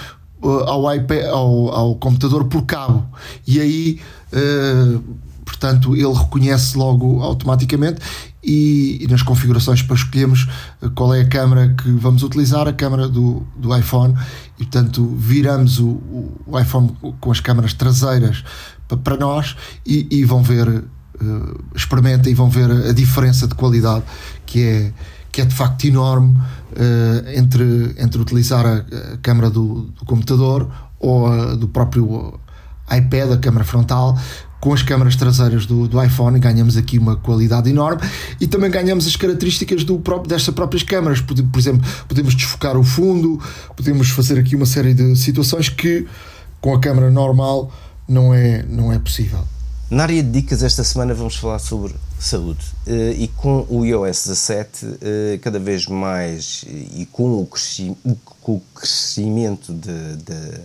[0.43, 3.07] ao, iPad, ao, ao computador por cabo.
[3.47, 4.01] E aí
[4.33, 5.03] uh,
[5.45, 8.01] portanto ele reconhece logo automaticamente
[8.43, 10.47] e, e, nas configurações para escolhermos
[10.81, 14.15] eh, qual é a câmera que vamos utilizar, a câmera do, do iPhone.
[14.59, 16.01] E portanto viramos o,
[16.47, 18.45] o iPhone com as câmaras traseiras
[19.03, 20.85] para nós e, e vão ver
[21.75, 24.05] experimentem e vão ver a diferença de qualidade
[24.47, 24.93] que é
[25.31, 26.37] que é de facto enorme
[27.35, 32.39] entre, entre utilizar a, câmera do, do, computador ou a, do próprio
[32.91, 34.19] iPad, a câmara frontal,
[34.61, 38.03] com as câmaras traseiras do, do iPhone ganhamos aqui uma qualidade enorme
[38.41, 41.21] e também ganhamos as características do próprio, destas próprias câmaras.
[41.21, 43.41] Por, por exemplo, podemos desfocar o fundo,
[43.77, 46.07] podemos fazer aqui uma série de situações que
[46.61, 47.73] com a câmara normal
[48.09, 49.41] não é, não é possível.
[49.91, 52.65] Na área de dicas, esta semana vamos falar sobre saúde.
[52.87, 60.17] Eh, e com o iOS 17, eh, cada vez mais, e com o, crescimento de,
[60.17, 60.61] de,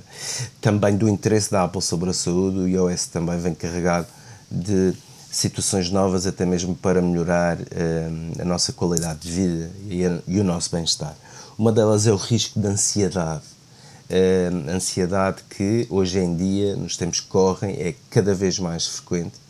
[0.62, 4.08] também do interesse da Apple sobre a saúde, o iOS também vem carregado
[4.50, 4.94] de
[5.32, 9.72] situações novas, até mesmo para melhorar eh, a nossa qualidade de vida
[10.28, 11.16] e, o nosso bem-estar.
[11.58, 13.44] Uma delas é o risco de ansiedade
[14.10, 19.43] uh, ansiedade que hoje em dia, nos tempos que correm, é cada vez mais frequente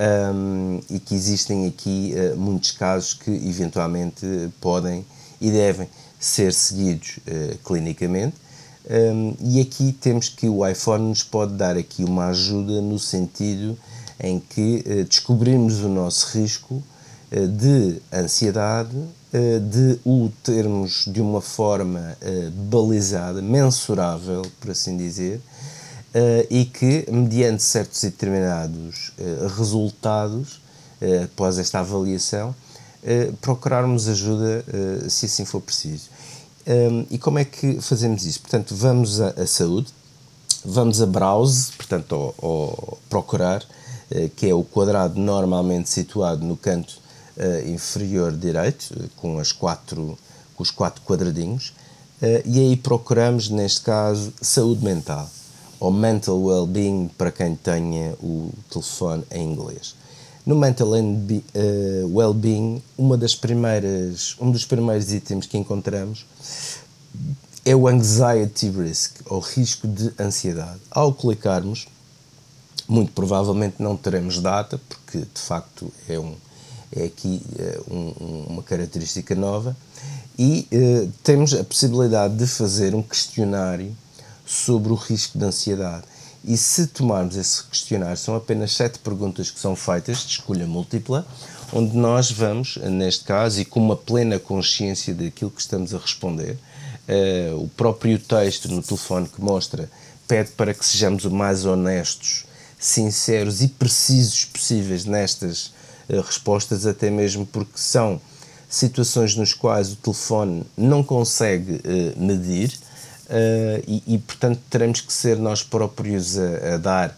[0.00, 4.26] um, e que existem aqui uh, muitos casos que eventualmente
[4.60, 5.04] podem
[5.40, 5.88] e devem
[6.18, 8.36] ser seguidos uh, clinicamente.
[8.88, 13.78] Um, e aqui temos que o iPhone nos pode dar aqui uma ajuda no sentido
[14.18, 16.82] em que uh, descobrimos o nosso risco
[17.30, 18.96] de ansiedade
[19.32, 22.16] eh, de o termos de uma forma
[22.68, 25.40] balizada, mensurável, por assim dizer,
[26.12, 29.12] eh, e que, mediante certos e determinados
[29.56, 30.60] resultados,
[31.24, 32.54] após esta avaliação,
[33.40, 34.62] procurarmos ajuda
[35.08, 36.10] se assim for preciso.
[37.08, 38.40] E como é que fazemos isso?
[38.40, 39.88] Portanto, vamos a saúde,
[40.62, 43.64] vamos a browse, portanto, ao, ao procurar,
[44.36, 47.00] que é o quadrado normalmente situado no canto
[47.40, 50.18] uh, inferior direito, com, as quatro,
[50.54, 51.72] com os quatro quadradinhos,
[52.22, 55.28] uh, e aí procuramos, neste caso, saúde mental,
[55.80, 59.94] ou mental well-being, para quem tenha o telefone em inglês.
[60.44, 66.26] No Mental uh, Well-being, uma das primeiras, um dos primeiros itens que encontramos
[67.64, 70.80] é o Anxiety Risk, ou risco de ansiedade.
[70.90, 71.86] Ao clicarmos,
[72.88, 76.34] muito provavelmente não teremos data, porque de facto é um,
[76.90, 79.76] é aqui uh, um, uma característica nova,
[80.38, 83.94] e uh, temos a possibilidade de fazer um questionário
[84.50, 86.02] sobre o risco de ansiedade.
[86.44, 91.24] E se tomarmos esse questionário, são apenas sete perguntas que são feitas de escolha múltipla,
[91.72, 96.58] onde nós vamos, neste caso, e com uma plena consciência daquilo que estamos a responder,
[97.08, 99.88] uh, o próprio texto no telefone que mostra
[100.26, 102.44] pede para que sejamos o mais honestos,
[102.76, 105.72] sinceros e precisos possíveis nestas
[106.08, 108.20] eh, respostas, até mesmo porque são
[108.68, 112.89] situações nos quais o telefone não consegue uh, medir uh,
[113.86, 117.14] e, e, portanto, teremos que ser nós próprios a, a dar uh,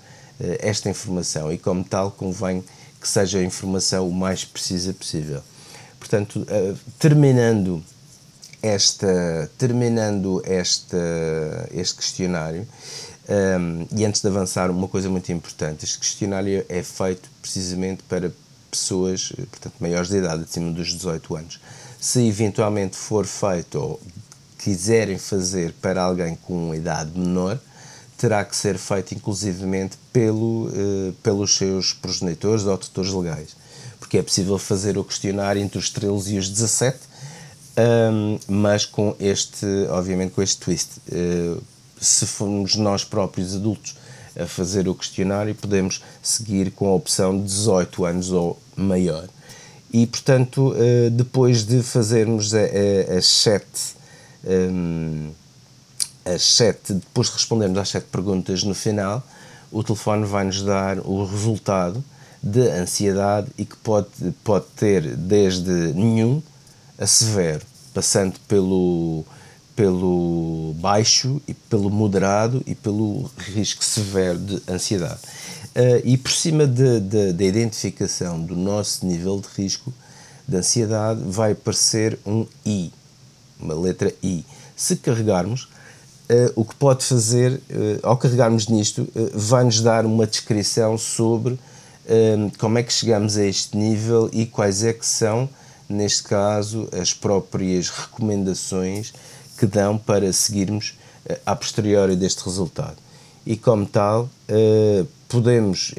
[0.59, 2.63] esta informação e, como tal, convém
[3.01, 5.43] que seja a informação o mais precisa possível.
[5.99, 6.47] Portanto,
[6.99, 7.83] terminando
[8.61, 10.97] esta terminando esta,
[11.73, 12.67] este questionário
[13.29, 18.33] um, e antes de avançar uma coisa muito importante este questionário é feito precisamente para
[18.73, 21.61] pessoas, portanto, maiores de idade, acima dos 18 anos.
[22.01, 24.01] Se eventualmente for feito ou
[24.63, 27.59] quiserem fazer para alguém com uma idade menor,
[28.17, 33.57] terá que ser feito inclusivamente pelo, eh, pelos seus progenitores ou tutores legais.
[33.99, 36.99] Porque é possível fazer o questionário entre os 13 e os 17,
[37.77, 40.91] um, mas com este, obviamente, com este twist.
[41.09, 41.61] Uh,
[42.01, 43.97] se formos nós próprios adultos
[44.39, 49.29] a fazer o questionário, podemos seguir com a opção de 18 anos ou maior.
[49.93, 53.95] E, portanto, eh, depois de fazermos as sete,
[56.25, 59.23] as sete, depois de respondermos às sete perguntas no final,
[59.71, 62.05] o telefone vai-nos dar o resultado
[62.43, 64.09] de ansiedade e que pode,
[64.43, 66.43] pode ter desde nenhum
[66.99, 67.65] a severo,
[67.95, 69.25] passando pelo
[69.75, 75.21] pelo baixo e pelo moderado e pelo risco severo de ansiedade.
[75.75, 79.93] Uh, e por cima da identificação do nosso nível de risco
[80.47, 82.93] de ansiedade vai aparecer um I,
[83.63, 84.45] uma letra I.
[84.77, 85.69] Se carregarmos,
[86.29, 87.61] uh, o que pode fazer, uh,
[88.03, 91.59] ao carregarmos nisto, vai-nos dar uma descrição sobre
[92.59, 95.49] como é que chegamos a este nível e quais é que são,
[95.89, 99.15] neste caso, as próprias recomendações
[99.57, 100.95] que dão para seguirmos
[101.47, 102.97] a posteriori deste resultado.
[103.45, 105.93] E como tal, uh, podemos,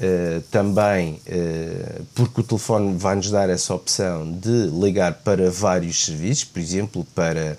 [0.00, 1.20] uh, podemos também,
[2.14, 7.58] porque o telefone vai-nos dar essa opção de ligar para vários serviços, por exemplo, para,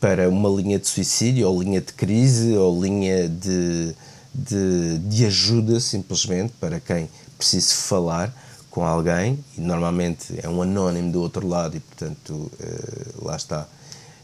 [0.00, 3.94] para uma linha de suicídio, ou linha de crise, ou linha de,
[4.34, 7.08] de, de ajuda, simplesmente, para quem
[7.38, 8.32] precise falar
[8.76, 13.66] com alguém e normalmente é um anónimo do outro lado e portanto uh, lá está.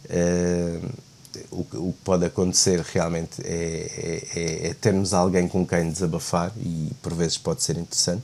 [0.04, 0.90] Uh,
[1.50, 6.90] o, o, que pode acontecer realmente é, é, é, termos alguém com quem desabafar e
[7.02, 8.22] por vezes pode ser interessante.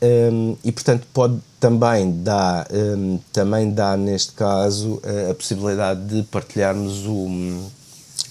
[0.00, 7.04] Um, e portanto pode também dar, um, também dá neste caso a, possibilidade de partilharmos
[7.04, 7.68] o,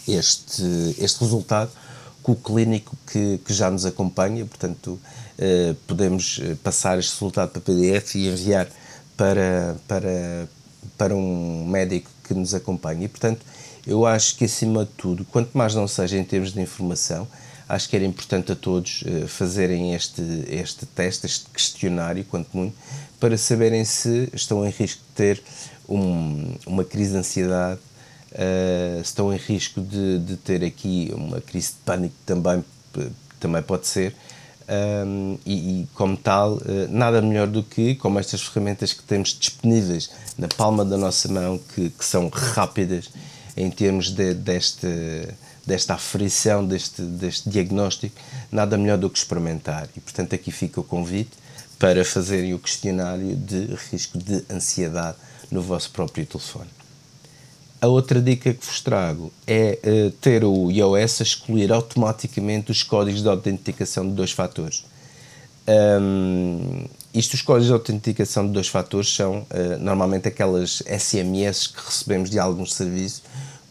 [0.08, 1.70] este, este resultado
[2.24, 7.62] com o clínico que, que já nos acompanha, portanto uh, podemos passar este resultado para
[7.62, 8.70] PDF e enviar
[9.18, 10.48] para, para,
[10.98, 13.42] para um médico que nos acompanha e portanto
[13.88, 17.26] eu acho que, acima de tudo, quanto mais não seja em termos de informação,
[17.70, 22.76] acho que era importante a todos uh, fazerem este, este teste, este questionário, quanto muito,
[23.18, 25.42] para saberem se estão em risco de ter
[25.88, 27.80] um, uma crise de ansiedade,
[28.34, 32.64] uh, se estão em risco de, de, ter aqui uma crise de pânico também,
[33.40, 34.14] também pode ser.
[34.70, 36.60] Um, e, e, como tal,
[36.90, 41.58] nada melhor do que, como estas ferramentas que temos disponíveis na palma da nossa mão,
[41.74, 43.10] que, que são rápidas
[43.58, 44.88] em termos de, deste,
[45.66, 48.16] desta aferição, deste, deste diagnóstico,
[48.52, 49.90] nada melhor do que experimentar.
[49.98, 51.32] E, portanto, aqui fica o convite
[51.80, 55.18] para fazerem o questionário de risco de ansiedade
[55.52, 56.70] no vosso próprio telefone.
[57.80, 62.82] A outra dica que vos trago é uh, ter o iOS a excluir automaticamente os
[62.82, 64.84] códigos de autenticação de dois fatores.
[65.68, 71.86] Um, isto, os códigos de autenticação de dois fatores são uh, normalmente aquelas SMS que
[71.86, 73.22] recebemos de alguns serviços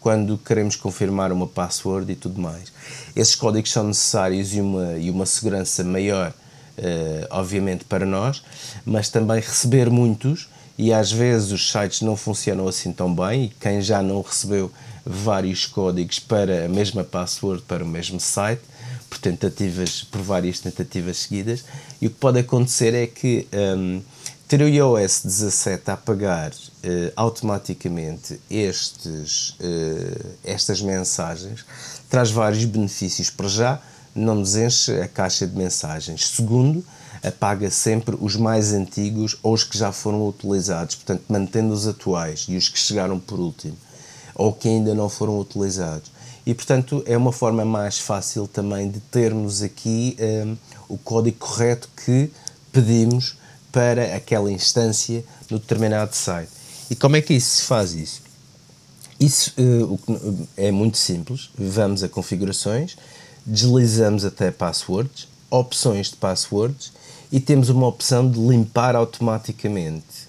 [0.06, 2.72] quando queremos confirmar uma password e tudo mais.
[3.16, 6.32] Esses códigos são necessários e uma, e uma segurança maior,
[6.78, 8.40] uh, obviamente, para nós,
[8.84, 10.48] mas também receber muitos
[10.78, 14.70] e às vezes os sites não funcionam assim tão bem e quem já não recebeu
[15.04, 18.62] vários códigos para a mesma password para o mesmo site
[19.10, 21.64] por tentativas por várias tentativas seguidas
[22.00, 24.00] e o que pode acontecer é que um,
[24.48, 31.64] ter o iOS 17 a apagar uh, automaticamente estes, uh, estas mensagens
[32.08, 33.28] traz vários benefícios.
[33.28, 33.82] Para já,
[34.14, 36.28] não nos enche a caixa de mensagens.
[36.28, 36.84] Segundo,
[37.22, 42.46] apaga sempre os mais antigos ou os que já foram utilizados, portanto, mantendo os atuais
[42.48, 43.76] e os que chegaram por último
[44.36, 46.12] ou que ainda não foram utilizados.
[46.44, 50.46] E, portanto, é uma forma mais fácil também de termos aqui eh,
[50.88, 52.30] o código correto que
[52.70, 53.35] pedimos
[53.76, 56.48] para aquela instância no determinado site.
[56.88, 58.22] E como é que isso se faz isso?
[59.20, 61.50] Isso uh, é muito simples.
[61.58, 62.96] Vamos a configurações,
[63.44, 66.90] deslizamos até passwords, opções de passwords
[67.30, 70.26] e temos uma opção de limpar automaticamente.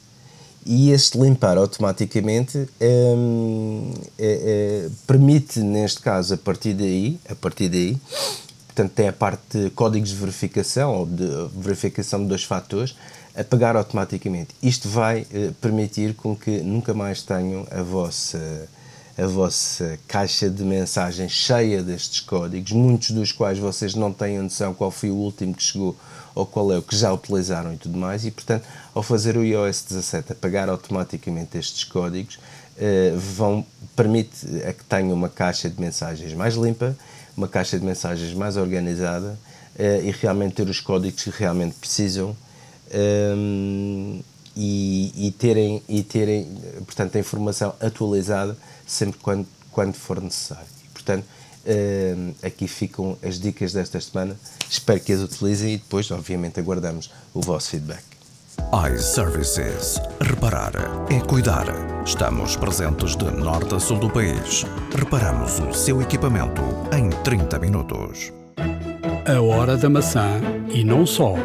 [0.66, 7.70] E este limpar automaticamente um, é, é, permite, neste caso, a partir daí, a partir
[7.70, 7.98] daí,
[8.68, 11.26] portanto tem a parte de códigos de verificação ou de
[11.56, 12.94] verificação de dois fatores,
[13.38, 14.56] apagar automaticamente.
[14.62, 18.68] Isto vai uh, permitir com que nunca mais tenham a vossa,
[19.16, 24.74] a vossa caixa de mensagens cheia destes códigos, muitos dos quais vocês não têm noção
[24.74, 25.96] qual foi o último que chegou
[26.34, 28.64] ou qual é o que já utilizaram e tudo mais, e portanto,
[28.94, 33.66] ao fazer o iOS 17 apagar automaticamente estes códigos, uh, vão,
[33.96, 36.96] permite a que tenham uma caixa de mensagens mais limpa,
[37.36, 39.38] uma caixa de mensagens mais organizada
[39.78, 42.36] uh, e realmente ter os códigos que realmente precisam
[42.94, 44.22] um,
[44.56, 46.48] e, e, terem, e terem,
[46.86, 50.68] portanto, a informação atualizada sempre quando, quando for necessário.
[50.94, 51.26] portanto,
[51.68, 54.36] um, aqui ficam as dicas desta semana.
[54.70, 58.04] Espero que as utilizem e depois, obviamente, aguardamos o vosso feedback.
[58.94, 60.00] iServices.
[60.22, 60.74] Reparar
[61.12, 61.66] é cuidar.
[62.06, 64.66] Estamos presentes de norte a sul do país.
[64.96, 66.62] Reparamos o seu equipamento
[66.98, 68.32] em 30 minutos.
[69.26, 70.40] A hora da maçã
[70.74, 71.36] e não só.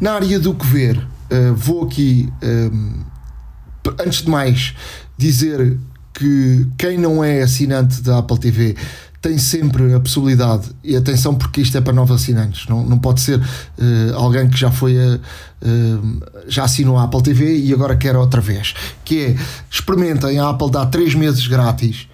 [0.00, 4.74] Na área do que ver, uh, vou aqui, um, ehm, antes de mais,
[5.16, 5.78] dizer
[6.12, 8.76] que quem não é assinante da Apple TV
[9.20, 13.20] tem sempre a possibilidade, e atenção porque isto é para novos assinantes, não, não pode
[13.20, 17.96] ser uh, alguém que já foi a, uh, já assinou a Apple TV e agora
[17.96, 18.74] quer outra vez,
[19.04, 19.36] que é
[19.70, 22.06] experimentem, a Apple dá 3 meses grátis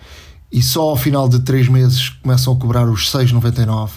[0.50, 3.90] e só ao final de 3 meses começam a cobrar os 6,99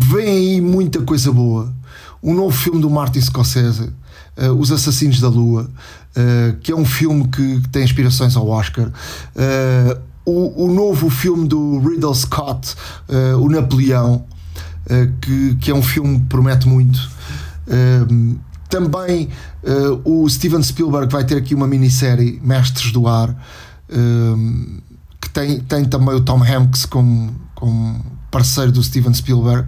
[0.00, 1.74] vem aí muita coisa boa
[2.20, 3.90] o novo filme do Martin Scorsese,
[4.36, 5.70] uh, Os Assassinos da Lua,
[6.16, 8.88] uh, que é um filme que, tem inspirações ao Oscar.
[8.88, 12.74] Uh, o, o, novo filme do Riddle Scott,
[13.40, 14.26] O Napoleão,
[15.22, 17.00] que, que é um filme que promete muito.
[18.68, 19.30] também
[20.04, 23.34] o Steven Spielberg vai ter aqui uma minissérie, Mestres do Ar,
[25.18, 29.66] que tem, tem também o Tom Hanks como, como parceiro do Steven Spielberg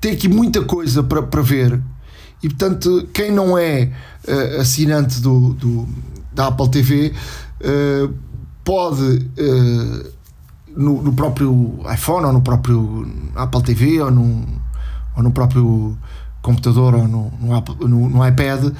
[0.00, 1.80] tem aqui muita coisa para, para ver.
[2.42, 3.90] E portanto, quem não é
[4.26, 5.88] uh, assinante do, do,
[6.32, 7.12] da Apple TV
[7.60, 8.14] uh,
[8.62, 9.26] pode
[10.76, 14.46] no, no, próprio iPhone ou no próprio Apple TV ou no,
[15.16, 15.96] ou no próprio
[16.42, 18.72] computador ou no, no, Apple, no, no iPad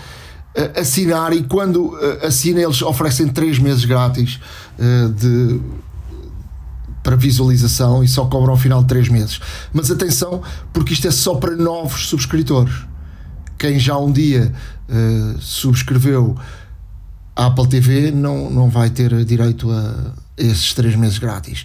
[0.78, 4.38] assinar e quando assina eles oferecem 3 meses grátis
[5.16, 5.58] de
[7.08, 9.40] para visualização e só cobram ao final de 3 meses.
[9.72, 10.42] Mas atenção,
[10.74, 12.74] porque isto é só para novos subscritores.
[13.58, 14.52] Quem já um dia
[14.90, 16.36] uh, subscreveu
[17.34, 21.64] a Apple TV não, não vai ter direito a esses 3 meses grátis.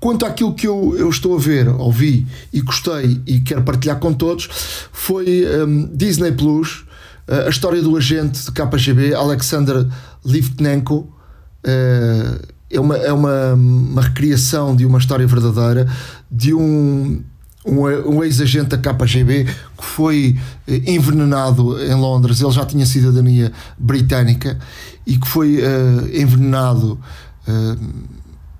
[0.00, 4.14] Quanto àquilo que eu, eu estou a ver, ouvi e gostei e quero partilhar com
[4.14, 4.48] todos,
[4.90, 6.86] foi um, Disney Plus,
[7.28, 9.86] uh, a história do agente de KGB, Alexander
[10.24, 11.12] Livtnenko.
[11.58, 15.88] Uh, é uma, é uma, uma recriação de uma história verdadeira
[16.30, 17.22] de um,
[17.64, 22.40] um, um ex-agente da KGB que foi eh, envenenado em Londres.
[22.40, 24.58] Ele já tinha cidadania britânica
[25.06, 27.00] e que foi uh, envenenado
[27.48, 27.78] uh,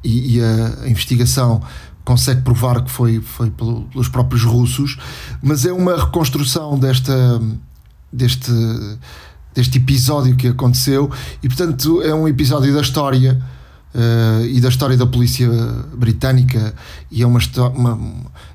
[0.02, 1.60] e, e, a investigação
[2.04, 4.96] consegue provar que foi, foi pelos próprios russos,
[5.42, 7.38] mas é uma reconstrução desta,
[8.10, 8.50] deste,
[9.54, 11.10] deste episódio que aconteceu
[11.42, 13.38] e, portanto, é um episódio da história
[13.94, 15.48] uh, e da história da polícia
[15.94, 16.74] britânica
[17.10, 17.40] e é uma,
[17.74, 17.98] uma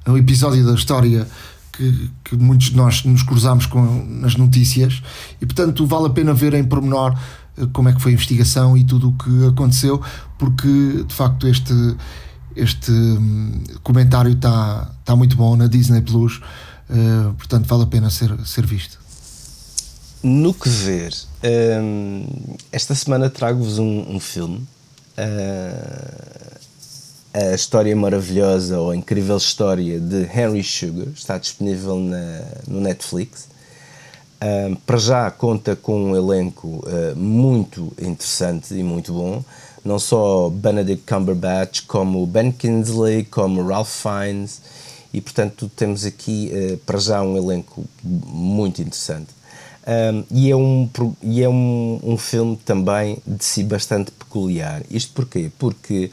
[0.05, 1.27] é um episódio da história
[1.71, 5.01] que, que, muitos de nós nos cruzamos com nas notícias
[5.41, 7.17] e portanto vale a pena ver em pormenor
[7.57, 10.01] uh, como é que foi a investigação e tudo o que aconteceu
[10.37, 11.73] porque de facto este
[12.55, 18.09] este um, comentário está tá muito bom na Disney Plus uh, portanto vale a pena
[18.09, 19.01] ser, ser visto.
[20.21, 21.13] No que ver
[21.81, 22.25] um,
[22.71, 24.65] esta semana trago-vos um, um filme
[25.17, 26.59] uh,
[27.33, 33.47] a história maravilhosa ou incrível história de Henry Sugar está disponível na, no Netflix.
[34.43, 39.43] Uh, para já conta com um elenco uh, muito interessante e muito bom,
[39.85, 44.61] não só Benedict Cumberbatch, como Ben Kingsley, como Ralph Fiennes,
[45.13, 49.29] e portanto temos aqui uh, para já um elenco muito interessante.
[49.85, 50.89] Um, e é, um,
[51.21, 54.81] e é um, um filme também de si bastante peculiar.
[54.89, 55.51] Isto porquê?
[55.59, 56.09] Porque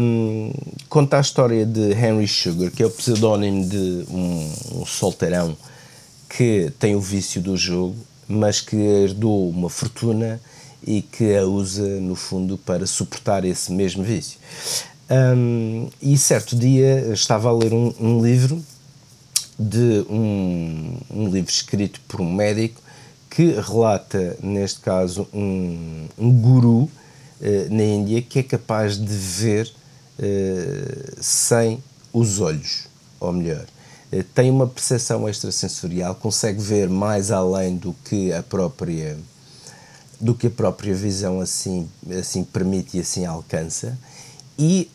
[0.00, 0.52] um,
[0.88, 5.56] conta a história de Henry Sugar, que é o pseudónimo de um, um solteirão
[6.28, 10.40] que tem o vício do jogo, mas que herdou uma fortuna
[10.84, 14.38] e que a usa, no fundo, para suportar esse mesmo vício.
[15.10, 18.62] Um, e certo dia estava a ler um, um livro
[19.60, 22.80] de um, um, livro escrito por um médico
[23.28, 26.90] que relata, neste caso, um, um guru uh,
[27.68, 29.70] na Índia que é capaz de ver
[30.18, 32.86] uh, sem os olhos,
[33.20, 33.66] ou melhor,
[34.10, 39.18] uh, tem uma percepção extrasensorial, consegue ver mais além do que a própria
[40.18, 41.88] do que a própria visão assim,
[42.18, 43.98] assim permite e assim alcança.
[44.58, 44.90] E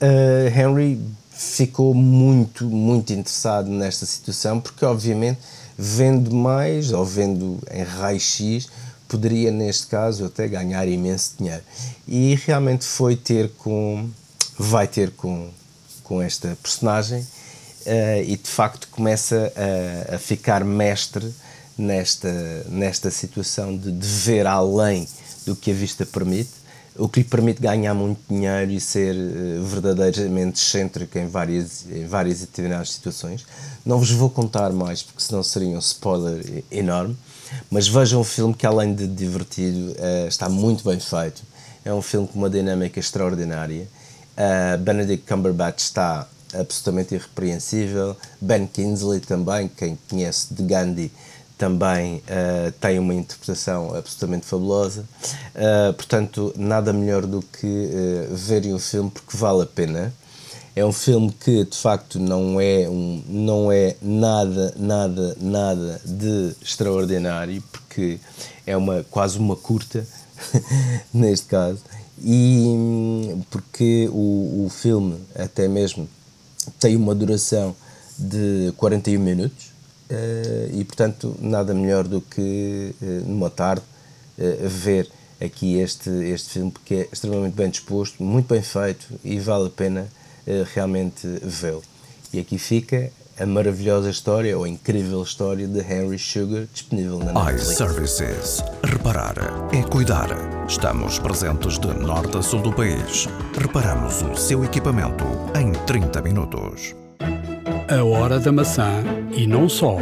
[0.56, 1.02] Henry
[1.38, 5.40] ficou muito, muito interessado nesta situação, porque obviamente
[5.78, 8.70] vendo mais ou vendo em raio-x
[9.08, 11.62] poderia neste caso até ganhar imenso dinheiro.
[12.08, 14.10] E realmente foi ter com
[14.58, 15.50] vai ter com
[16.04, 19.52] com esta personagem uh, e de facto começa
[20.10, 21.34] a, a, ficar mestre
[21.78, 22.32] nesta
[22.70, 25.08] nesta situação de, de ver além
[25.46, 26.65] do que a vista permite
[26.98, 32.06] o que lhe permite ganhar muito dinheiro e ser uh, verdadeiramente excêntrico em várias, em
[32.06, 33.46] várias determinadas situações.
[33.86, 37.18] Não vos vou contar mais, porque senão seria um spoiler enorme,
[37.70, 41.44] mas vejam um filme que, além de divertido, uh, está muito bem feito.
[41.84, 43.88] É um filme com uma dinâmica extraordinária.
[44.38, 48.16] Uh, Benedict Cumberbatch está absolutamente irrepreensível.
[48.40, 51.12] Ben Kingsley também, quem conhece de Gandhi,
[51.58, 55.06] também uh, tem uma interpretação absolutamente fabulosa.
[55.56, 60.14] Uh, portanto, nada melhor do que uh, verem o filme porque vale a pena.
[60.76, 66.54] É um filme que de facto não é, um, não é nada, nada, nada de
[66.62, 68.20] extraordinário, porque
[68.68, 70.06] é uma, quase uma curta,
[71.14, 71.80] neste caso,
[72.22, 76.10] e porque o, o filme até mesmo
[76.78, 77.74] tem uma duração
[78.20, 79.75] de 41 minutos
[80.72, 83.84] e portanto nada melhor do que uh, numa tarde
[84.38, 85.10] uh, ver
[85.42, 89.70] aqui este, este filme que é extremamente bem disposto, muito bem feito e vale a
[89.70, 90.08] pena
[90.74, 91.82] realmente vê-lo.
[92.32, 97.34] E aqui fica a maravilhosa história ou a incrível história de Henry Sugar disponível na
[97.34, 97.72] Netflix.
[97.72, 98.64] iServices.
[98.84, 99.36] Reparar
[99.74, 100.30] é cuidar.
[100.68, 103.28] Estamos presentes de norte a sul do país.
[103.58, 105.26] Reparamos o seu equipamento
[105.60, 106.96] em 30 minutos.
[107.90, 109.04] A hora da maçã
[109.36, 109.98] e não só.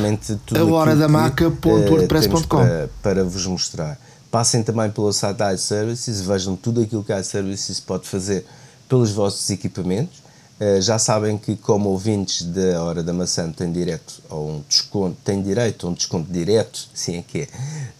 [0.63, 3.97] horadamaca.wordpress.com para, para vos mostrar.
[4.31, 8.45] Passem também pelo site da iServices, vejam tudo aquilo que a iServices pode fazer
[8.87, 10.19] pelos vossos equipamentos.
[10.59, 15.17] Uh, já sabem que, como ouvintes da Hora da Maçã, têm, direto a um desconto,
[15.23, 17.47] têm direito a um desconto direto, sim é que é,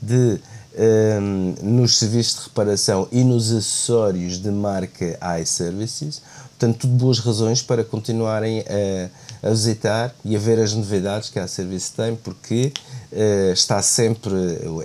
[0.02, 0.40] de,
[0.78, 6.22] um, ehm, nos serviços de reparação e nos acessórios de marca iServices.
[6.60, 11.40] Portanto, tudo boas razões para continuarem a, a visitar e a ver as novidades que
[11.40, 12.74] a iService tem, porque
[13.54, 14.34] está sempre,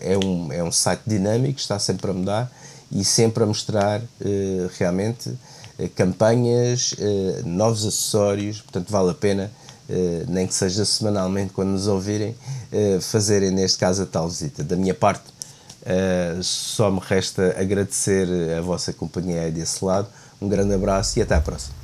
[0.01, 2.53] é um, é um site dinâmico, está sempre a mudar
[2.91, 5.37] e sempre a mostrar uh, realmente
[5.79, 9.51] eh, campanhas, eh, novos acessórios, portanto vale a pena,
[9.89, 12.35] eh, nem que seja semanalmente quando nos ouvirem,
[13.01, 14.65] fazerem neste caso a tal visita.
[14.65, 15.23] Da minha parte,
[16.43, 18.27] só me resta agradecer
[18.59, 20.09] a vossa companhia desse lado.
[20.43, 21.84] Um grande abraço e até à próxima.